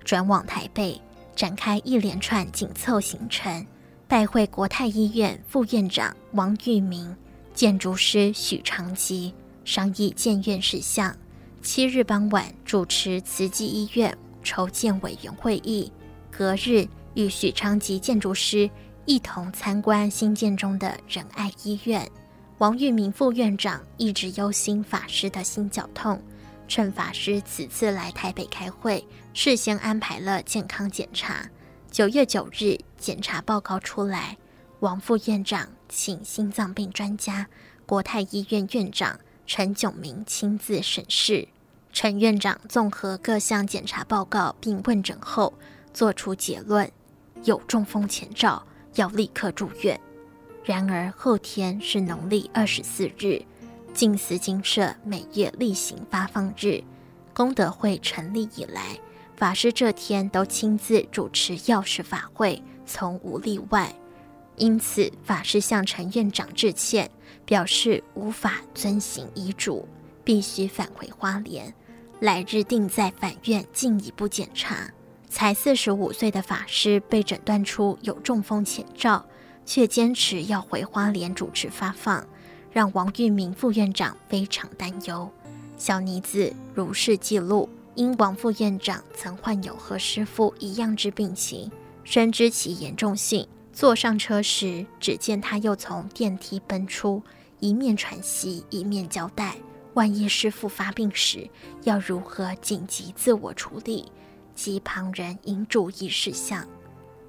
[0.05, 0.99] 转往台北，
[1.35, 3.65] 展开一连串紧凑行程，
[4.07, 7.15] 拜会国泰医院副院长王玉明、
[7.53, 9.33] 建筑师许长吉，
[9.65, 11.15] 商议建院事项。
[11.61, 15.91] 七日傍晚，主持慈济医院筹建委员会议，
[16.31, 18.69] 隔日与许长吉建筑师。
[19.09, 22.07] 一同参观新建中的仁爱医院。
[22.59, 26.21] 王玉明副院长一直忧心法师的心绞痛，
[26.67, 29.03] 趁法师此次来台北开会，
[29.33, 31.49] 事先安排了健康检查。
[31.89, 34.37] 九月九日，检查报告出来，
[34.81, 37.47] 王副院长请心脏病专家
[37.87, 41.47] 国泰医院院长陈炯明亲自审视。
[41.91, 45.55] 陈院长综合各项检查报告并问诊后，
[45.95, 46.91] 作出结论：
[47.43, 48.63] 有中风前兆。
[48.95, 49.99] 要立刻住院。
[50.63, 53.41] 然而后天是农历二十四日，
[53.93, 56.83] 静思精舍每月例行发放日。
[57.33, 58.99] 功德会成立以来，
[59.35, 63.93] 法师这天都亲自主持药师法会，从无例外。
[64.57, 67.09] 因此，法师向陈院长致歉，
[67.45, 69.87] 表示无法遵行遗嘱，
[70.23, 71.73] 必须返回花莲。
[72.19, 74.91] 来日定在返院进一步检查。
[75.29, 79.23] 才四十五岁的法师被诊断出有中风前兆，
[79.63, 82.27] 却坚持要回花莲主持发放，
[82.71, 85.31] 让王玉明副院长非常担忧。
[85.77, 91.71] 小妮子如是记录，因王副院长曾患有和师父一样之病情，
[92.03, 93.47] 深知其严重性。
[93.71, 97.21] 坐上车时，只见他又从电梯奔出，
[97.59, 99.55] 一面喘息，一面交代：
[99.93, 101.47] 万一师父发病时，
[101.83, 104.11] 要如何紧急自我处理，
[104.59, 106.67] 及旁人应注意事项。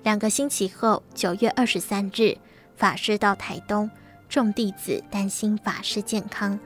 [0.03, 2.37] 两个星期后，九月二十三日，
[2.75, 3.89] 法师到台东，
[4.29, 6.59] 众弟子担心法师健康。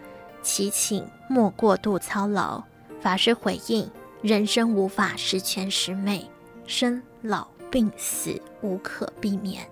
[0.43, 2.62] 祈请莫过度操劳。
[2.99, 3.91] 法师回应：
[4.23, 6.27] 人生无法十全十美，
[6.67, 9.69] 生老病死无可避免。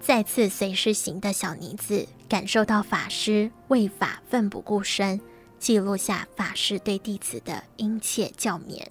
[0.00, 5.20] 再次随师行的小妮子感受到法师为法奋不顾身，
[5.58, 8.86] 记录下法师对弟子的殷切教勉。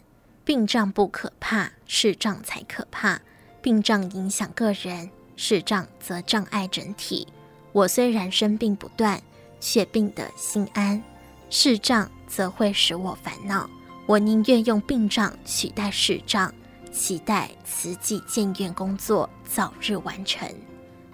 [0.49, 3.21] 病障不可怕，视障才可怕。
[3.61, 7.27] 病障影响个人，视障则障碍整体。
[7.71, 9.21] 我虽然生病不断，
[9.59, 11.03] 却病得心安。
[11.51, 13.69] 视障则会使我烦恼，
[14.07, 16.51] 我宁愿用病障取代视障，
[16.91, 20.51] 期待慈济建院工作早日完成。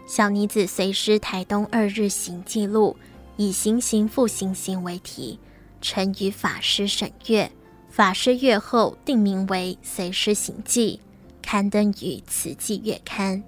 [0.07, 2.95] 小妮子随师台东二日行记录，
[3.35, 5.37] 以行行复行行为题，
[5.81, 7.51] 呈于法师审阅。
[7.95, 10.99] 法师阅后定名为《随师行记》，
[11.41, 13.41] 刊登于慈济月刊。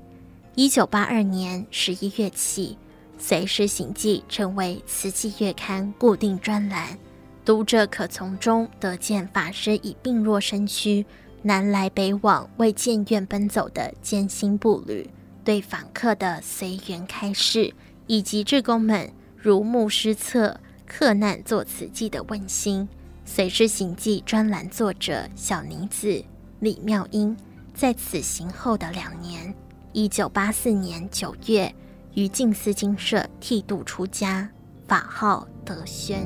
[0.55, 2.77] 一九八二年十一月起。
[3.21, 6.97] 《随师行记》成为慈济月刊固定专栏，
[7.43, 11.05] 读者可从中得见法师以病弱身躯
[11.41, 15.09] 南来北往为建院奔走的艰辛步履，
[15.43, 17.73] 对访客的随缘开示，
[18.05, 22.83] 以及志工们如牧师册克难做慈济的温馨。
[23.29, 26.23] 《随师行记》专栏作者小妮子
[26.61, 27.35] 李妙英，
[27.73, 29.53] 在此行后的两年，
[29.91, 31.71] 一九八四年九月。
[32.15, 34.49] 于静思精舍剃度出家，
[34.87, 36.25] 法号德轩。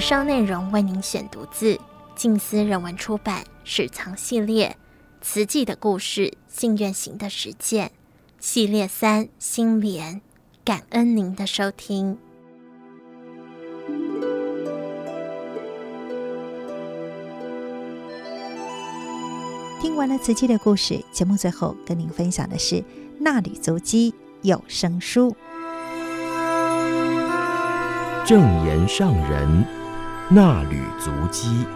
[0.00, 1.78] 以上内容为您选读自
[2.16, 4.68] 静思人文出版《史藏系列》
[5.20, 7.88] 《慈济的故事，信愿行的实践》
[8.40, 10.14] 系列三《心莲》，
[10.64, 12.16] 感恩您的收听。
[19.82, 22.76] 听完了瓷器的故事，节目最后跟您分享的是
[23.18, 25.36] 《纳履足迹》有声书，
[28.24, 29.79] 正言上人。
[30.32, 31.66] 那履足迹。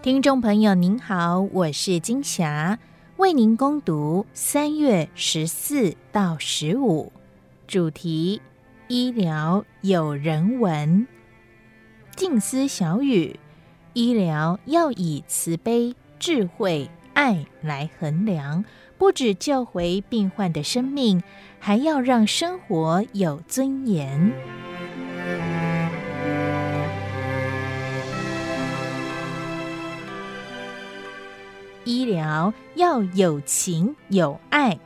[0.00, 2.78] 听众朋友您好，我是金霞，
[3.16, 7.12] 为您攻读三月十四到十五，
[7.66, 8.40] 主题：
[8.86, 11.08] 医疗有人文。
[12.14, 13.36] 静思小语：
[13.94, 18.64] 医疗要以慈悲、智慧、爱来衡量。
[19.00, 21.22] 不止救回病患的生命，
[21.58, 24.30] 还要让生活有尊严。
[31.84, 34.78] 医疗要有情有爱。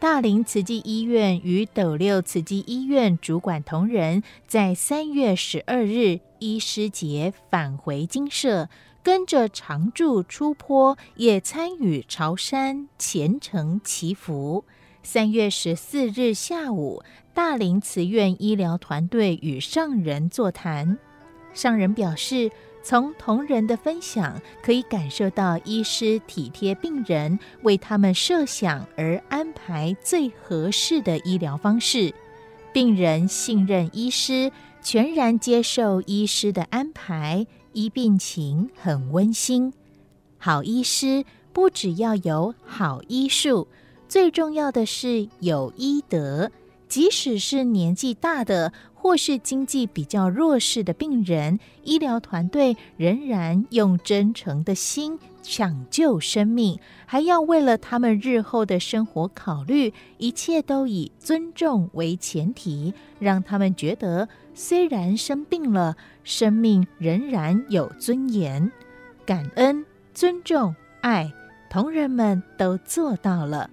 [0.00, 8.68] 大林慈济医院与斗六慈济医院主管同仁在三月十二日医师节返回金舍。
[9.08, 14.66] 跟着常住出坡，也参与朝山虔诚祈福。
[15.02, 17.02] 三月十四日下午，
[17.32, 20.98] 大林慈院医疗团队与上人座谈。
[21.54, 22.50] 上人表示，
[22.82, 32.14] 从同仁的分享，可以感受到医师体贴病人，为他们设想而安排最合适的医疗方式。
[32.74, 34.52] 病人信任医师，
[34.82, 37.46] 全然接受医师的安排，
[37.78, 39.72] 医病情很温馨。
[40.36, 43.68] 好医师不只要有好医术，
[44.08, 46.50] 最重要的是有医德。
[46.88, 68.70] 即使是年纪大的，或是经济比较弱势的病人，医疗团队仍然用真诚的心抢救生命，还要为了他们日后的生活考虑，一切都以尊重为前提，让他们觉得虽然生病了，生命仍然有尊严。
[69.24, 71.32] 感恩、尊重、爱，
[71.70, 73.70] 同仁们都做到了。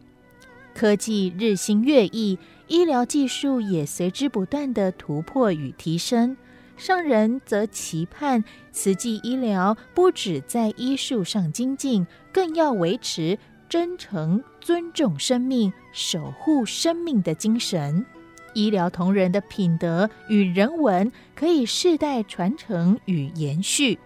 [0.75, 2.37] 科技日新月异。
[2.67, 6.35] 医疗技术也随之不断的突破与提升，
[6.77, 13.37] 上人则期盼慈济医疗不只在医术上精进，更要维持
[13.69, 18.05] 真诚、尊重生命、守护生命的精神。
[18.53, 23.99] 医疗同仁的品德与人文可以世代传承与延续。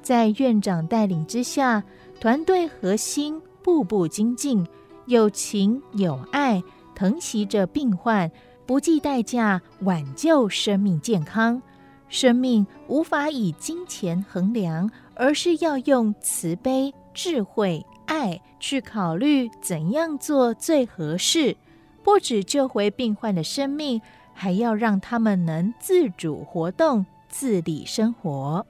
[0.00, 1.82] 在院长带领之下，
[2.20, 4.66] 团队核心步步精进，
[5.06, 6.62] 有情有爱。
[7.00, 8.30] 疼惜着病患，
[8.66, 11.62] 不计代价挽救生命健康。
[12.10, 21.56] 生命无法以金钱衡量，而是要用慈悲、智慧、爱去考虑怎样做最合适。
[22.02, 24.02] 不止救回病患的生命，
[24.34, 28.66] 还要让他们能自主活动、自理生活。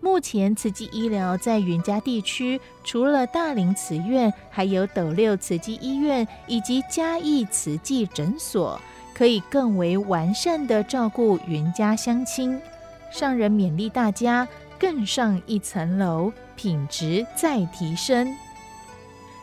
[0.00, 8.80] 目前，慈济医疗在云嘉地区，除了大林慈院，还有斗六慈济医院以及嘉义慈济诊所，
[9.12, 12.60] 可以更为完善的照顾云嘉乡亲。
[13.10, 14.46] 上人勉励大家
[14.78, 18.32] 更上一层楼，品质再提升。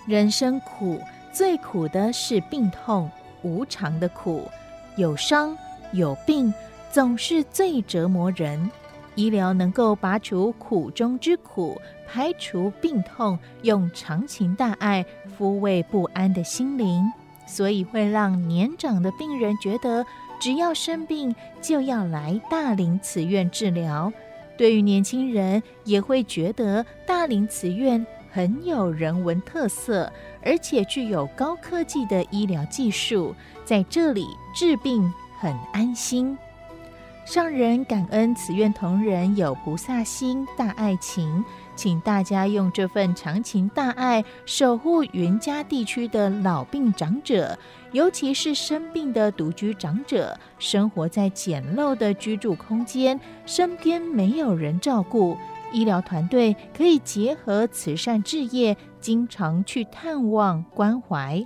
[0.05, 1.01] 人生苦，
[1.33, 3.09] 最苦的是病痛，
[3.41, 4.49] 无常的苦，
[4.95, 5.57] 有伤
[5.91, 6.53] 有病，
[6.91, 8.71] 总是最折磨人。
[9.15, 15.05] 医疗能够拔除苦中之苦，排除病痛，用长情大爱
[15.37, 17.11] 抚慰不安的心灵，
[17.47, 20.05] 所以会让年长的病人觉得，
[20.39, 24.11] 只要生病就要来大林慈院治疗。
[24.57, 30.11] 对于年轻人，也会觉得大林慈院很有人文特色，
[30.41, 36.37] 而且具有高科技的医疗技术，在这里治病很安心。
[37.25, 41.43] 上人感恩慈愿同仁有菩萨心、大爱情，
[41.75, 47.57] 请大家用这份长情大爱守护云嘉地区的老病长者，
[47.91, 55.35] 尤其是生病的独居长者，生活在简陋的居住空间，身边没有人照顾。
[55.71, 61.43] 医疗团队可以结合慈善置业，经常去探望关怀，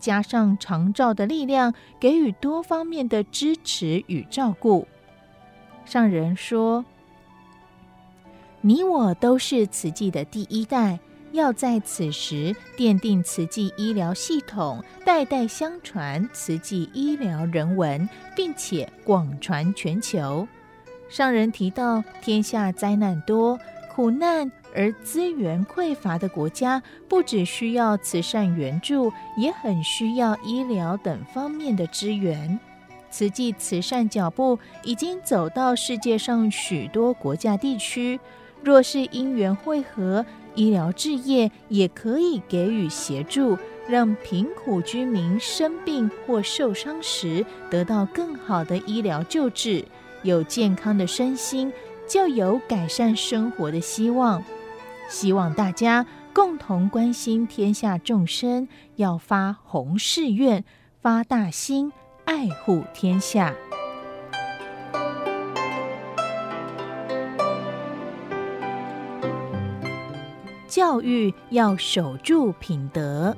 [0.00, 4.88] 加上长照的力量，给予多方面的支持与照顾。
[5.90, 6.84] 上人说
[8.62, 11.00] ：“你我都是慈济的第一代，
[11.32, 20.46] 要在此时奠定慈济医疗系统，代代相传慈济医疗人文，并且广传全球。”
[21.10, 23.58] 上人提到，天下灾难多、
[23.92, 32.60] 苦难而资源匮乏的国家，不只需要慈善援助，也很需要医疗等方面的支援。
[33.10, 38.18] 慈济慈善脚步已经走到世界上许多国家地区，
[38.62, 43.58] 若是因缘会合，医疗置业也可以给予协助，
[43.88, 49.84] 让贫苦居民生病或受伤时得到更好的医疗救治，
[50.22, 51.72] 有健康的身心，
[52.08, 54.42] 就有改善生活的希望。
[55.08, 60.64] 希望大家共同关心天下众生，要发宏誓愿，
[61.00, 61.92] 发大心。
[62.32, 63.52] 爱护天下，
[70.68, 73.36] 教育要守住品德。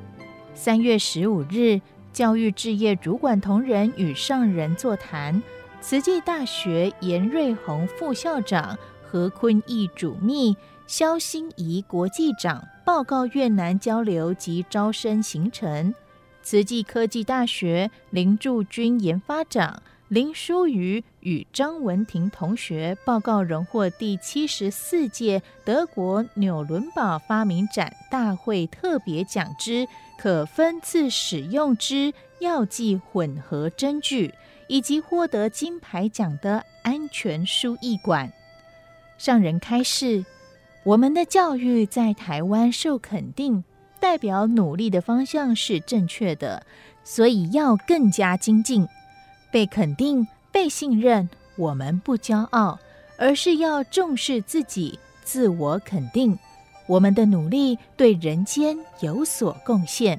[0.52, 1.80] 三月十五日，
[2.12, 5.42] 教育置业主管同仁与上人座谈，
[5.80, 10.54] 慈济大学严瑞宏副校长、何坤义主秘、
[10.86, 15.94] 萧心怡国际长报告越南交流及招生行程。
[16.42, 29.88] 慈济科技大学林柱军研发长林书瑜与张文婷同学报告荣获第七十四届德国纽伦堡发明展大会特别奖之
[30.18, 34.34] 可分次使用之药剂混合针具，
[34.66, 38.30] 以及获得金牌奖的安全输液管。
[39.16, 40.24] 上人开示：
[40.84, 43.64] 我们的教育在台湾受肯定，
[44.02, 46.66] 代表努力的方向是正确的，
[47.04, 48.84] 所以要更加精进。
[49.52, 52.80] 被肯定、被信任，我们不骄傲，
[53.16, 56.36] 而是要重视自己，自我肯定。
[56.88, 60.18] 我们的努力对人间有所贡献。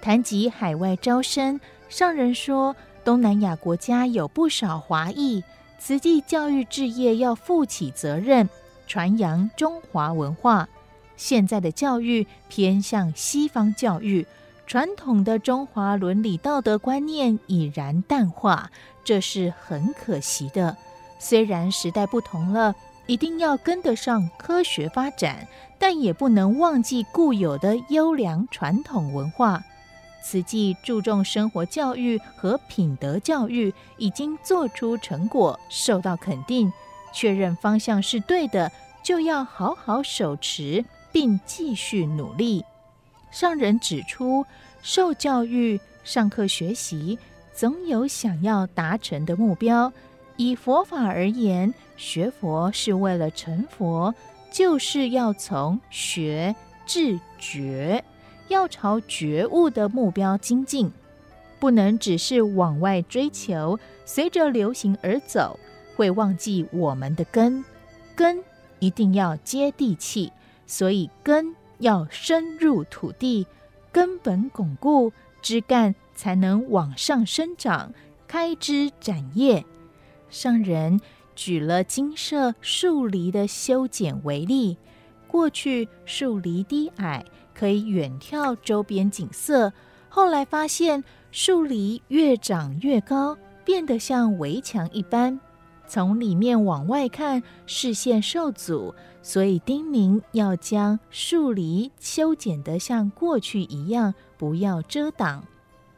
[0.00, 2.74] 谈及海外招生，上人说，
[3.04, 5.42] 东南亚国家有不少华裔，
[5.76, 8.48] 慈济教育置业要负起责任，
[8.86, 10.68] 传扬中华文化。
[11.16, 14.26] 现在的教育偏向西方教育，
[14.66, 18.70] 传统的中华伦理道德观念已然淡化，
[19.04, 20.76] 这是很可惜的。
[21.18, 22.74] 虽然时代不同了，
[23.06, 25.46] 一定要跟得上科学发展，
[25.78, 29.62] 但也不能忘记固有的优良传统文化。
[30.24, 36.72] 慈济注重生活教育和品德教育，已经做出成果，受到肯定，
[37.12, 38.70] 确认方向是对的，
[39.02, 42.64] 就要好好手持，并继续努力。
[43.30, 44.44] 上人指出，
[44.82, 47.18] 受教育、上课学习，
[47.54, 49.92] 总有想要达成的目标。
[50.36, 54.14] 以佛法而言，学佛是为了成佛，
[54.50, 56.56] 就是要从学
[56.86, 58.02] 至觉。
[58.48, 60.90] 要朝觉悟的目标精进，
[61.58, 65.58] 不能只是往外追求，随着流行而走，
[65.96, 67.64] 会忘记我们的根。
[68.14, 68.42] 根
[68.78, 70.30] 一定要接地气，
[70.72, 73.46] 所以根要深入土地，
[73.92, 75.12] 根本巩固，
[75.42, 77.92] 枝干才能往上生长，
[78.26, 79.62] 开枝展叶。
[80.30, 80.98] 上人
[81.36, 84.78] 举了金舍树篱的修剪为例，
[85.28, 87.22] 过去树篱低矮。
[87.52, 89.70] 可以远眺周边景色，
[90.08, 95.38] 后来发现树篱越长越高，变得像围墙一般，
[95.86, 105.44] 从里面往外看视线受阻，所以叮咛要将树篱修剪得像过去一样，不要遮挡。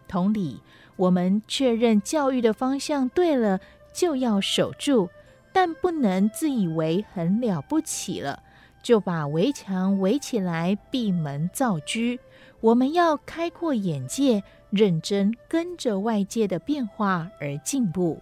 [0.07, 0.61] 同理，
[0.97, 3.59] 我们确认教育的方向对了，
[3.93, 5.09] 就要守住，
[5.53, 8.43] 但不能自以为很了不起了。
[8.83, 12.18] 就把围墙围起来，闭门造车。
[12.61, 18.20] 我们要开阔眼界，认真跟着外界的变化而进步。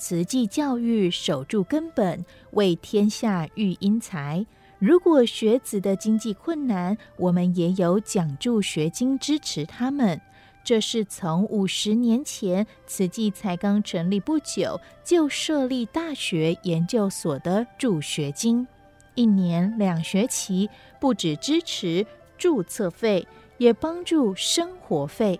[0.00, 4.44] 慈济教育守住根本，为天下育英才。
[4.78, 10.18] 如果学子的经济困难，我们也有奖助学金支持他们。
[10.64, 18.66] 这是从五十年前慈济才刚成立不久，就设立大学研究所的助学金。
[19.14, 22.06] 一年两学期，不只支持
[22.38, 23.28] 注册费，
[23.58, 25.38] 也帮助生活费。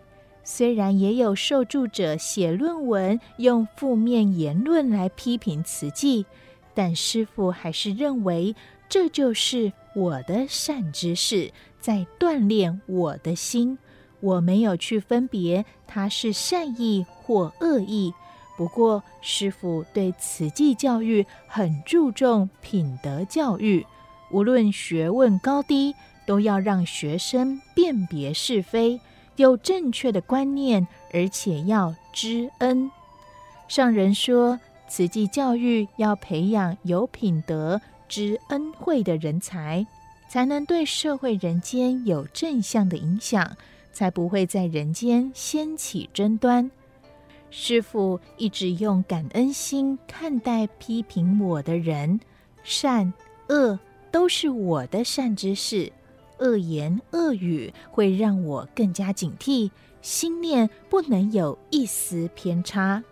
[0.52, 6.26] 虽然也有受助者写论文，用负面言论来批评慈济，
[6.74, 8.56] 但师父还是认为
[8.88, 13.78] 这就是我的善知识，在锻炼我的心。
[14.18, 18.12] 我没有去分别他是善意或恶意。
[18.56, 23.86] 不过，师父对慈济教育很注重品德教育，
[24.32, 25.94] 无论学问高低，
[26.26, 29.00] 都要让学生辨别是非，
[29.40, 32.90] 有正确的观念，而且要知恩。
[33.68, 39.86] 上人说，慈济教育要培养有品德、知恩惠的人才，
[40.28, 43.56] 才能对社会人间有正向的影响，
[43.94, 46.70] 才不会在人间掀起争端。
[47.50, 52.20] 师父一直用感恩心看待批评我的人，
[52.62, 53.10] 善
[53.48, 53.78] 恶
[54.10, 55.90] 都是我的善知识，
[56.40, 59.70] 恶言恶语会让我更加警惕，
[60.02, 63.04] 心念不能有一丝偏差。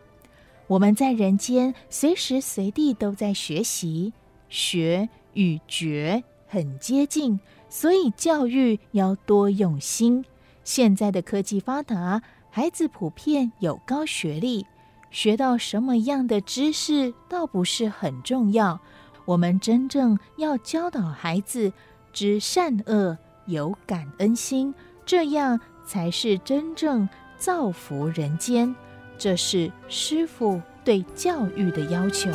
[0.67, 4.13] 我们在人间随时随地都在学习，
[4.49, 10.25] 学与觉很接近，所以教育要多用心。
[10.65, 12.23] 现在的科技发达。
[12.51, 14.67] 孩子普遍有高学历，
[15.11, 18.81] 学到什么样的知识倒不是很重要。
[19.27, 21.73] 我们真正要教导孩子
[22.19, 23.17] 知善恶，
[23.47, 24.75] 有感恩心，
[25.07, 28.75] 这样才是真正造福人间。
[29.17, 32.29] 这是师父对教育的要求。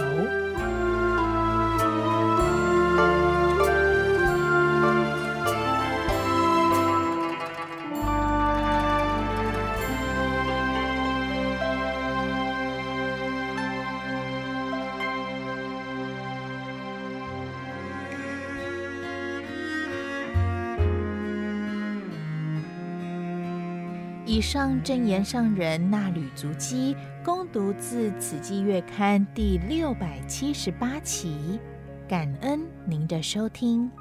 [24.25, 26.95] 以上证言上人那履足迹，
[27.25, 31.59] 恭读自《此季月刊》第六百七十八期。
[32.07, 33.91] 感恩您的收听。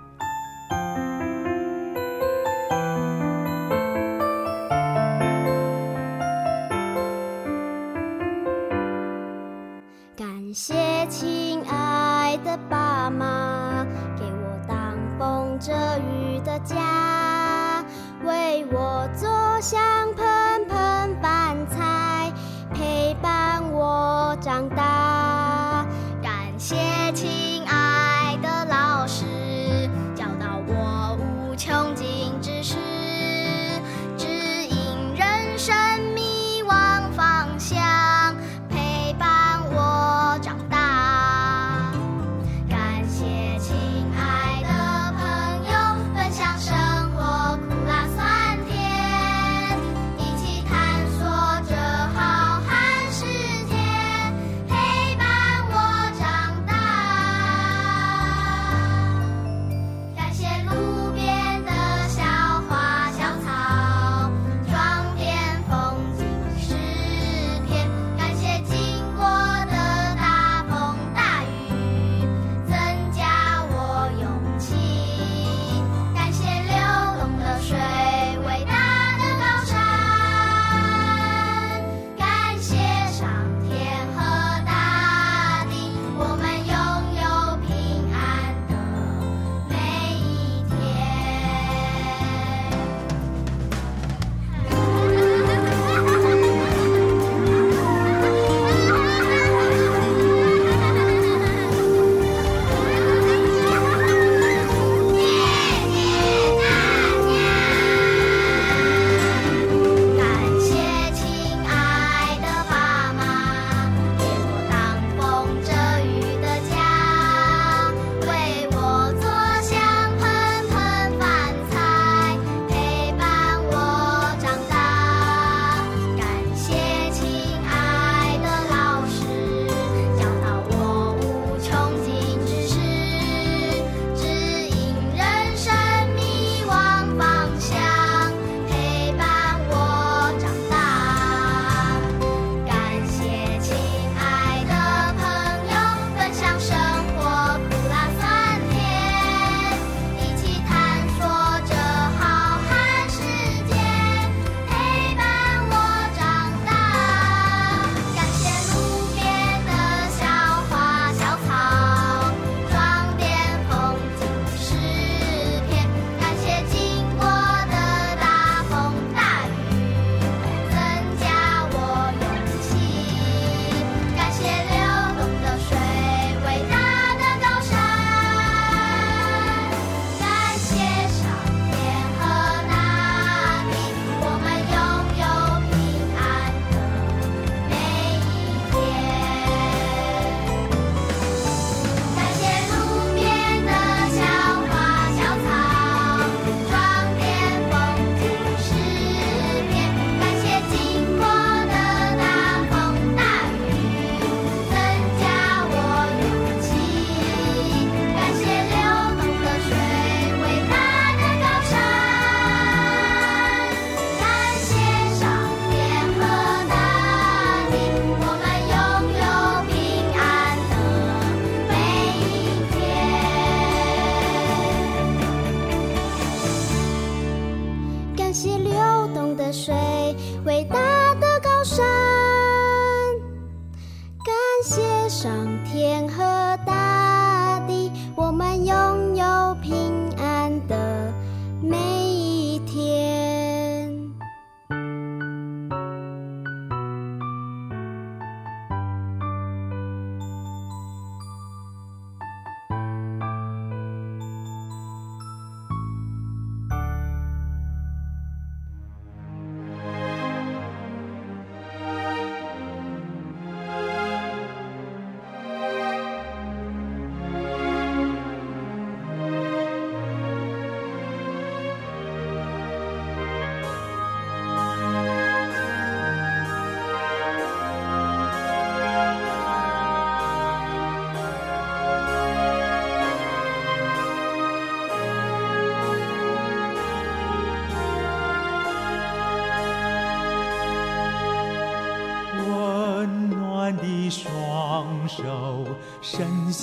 [10.16, 13.84] 感谢亲爱的爸妈，
[14.16, 17.84] 给我挡风遮雨的家，
[18.24, 19.28] 为我做
[19.60, 20.11] 香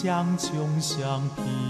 [0.10, 1.69] 相穷相平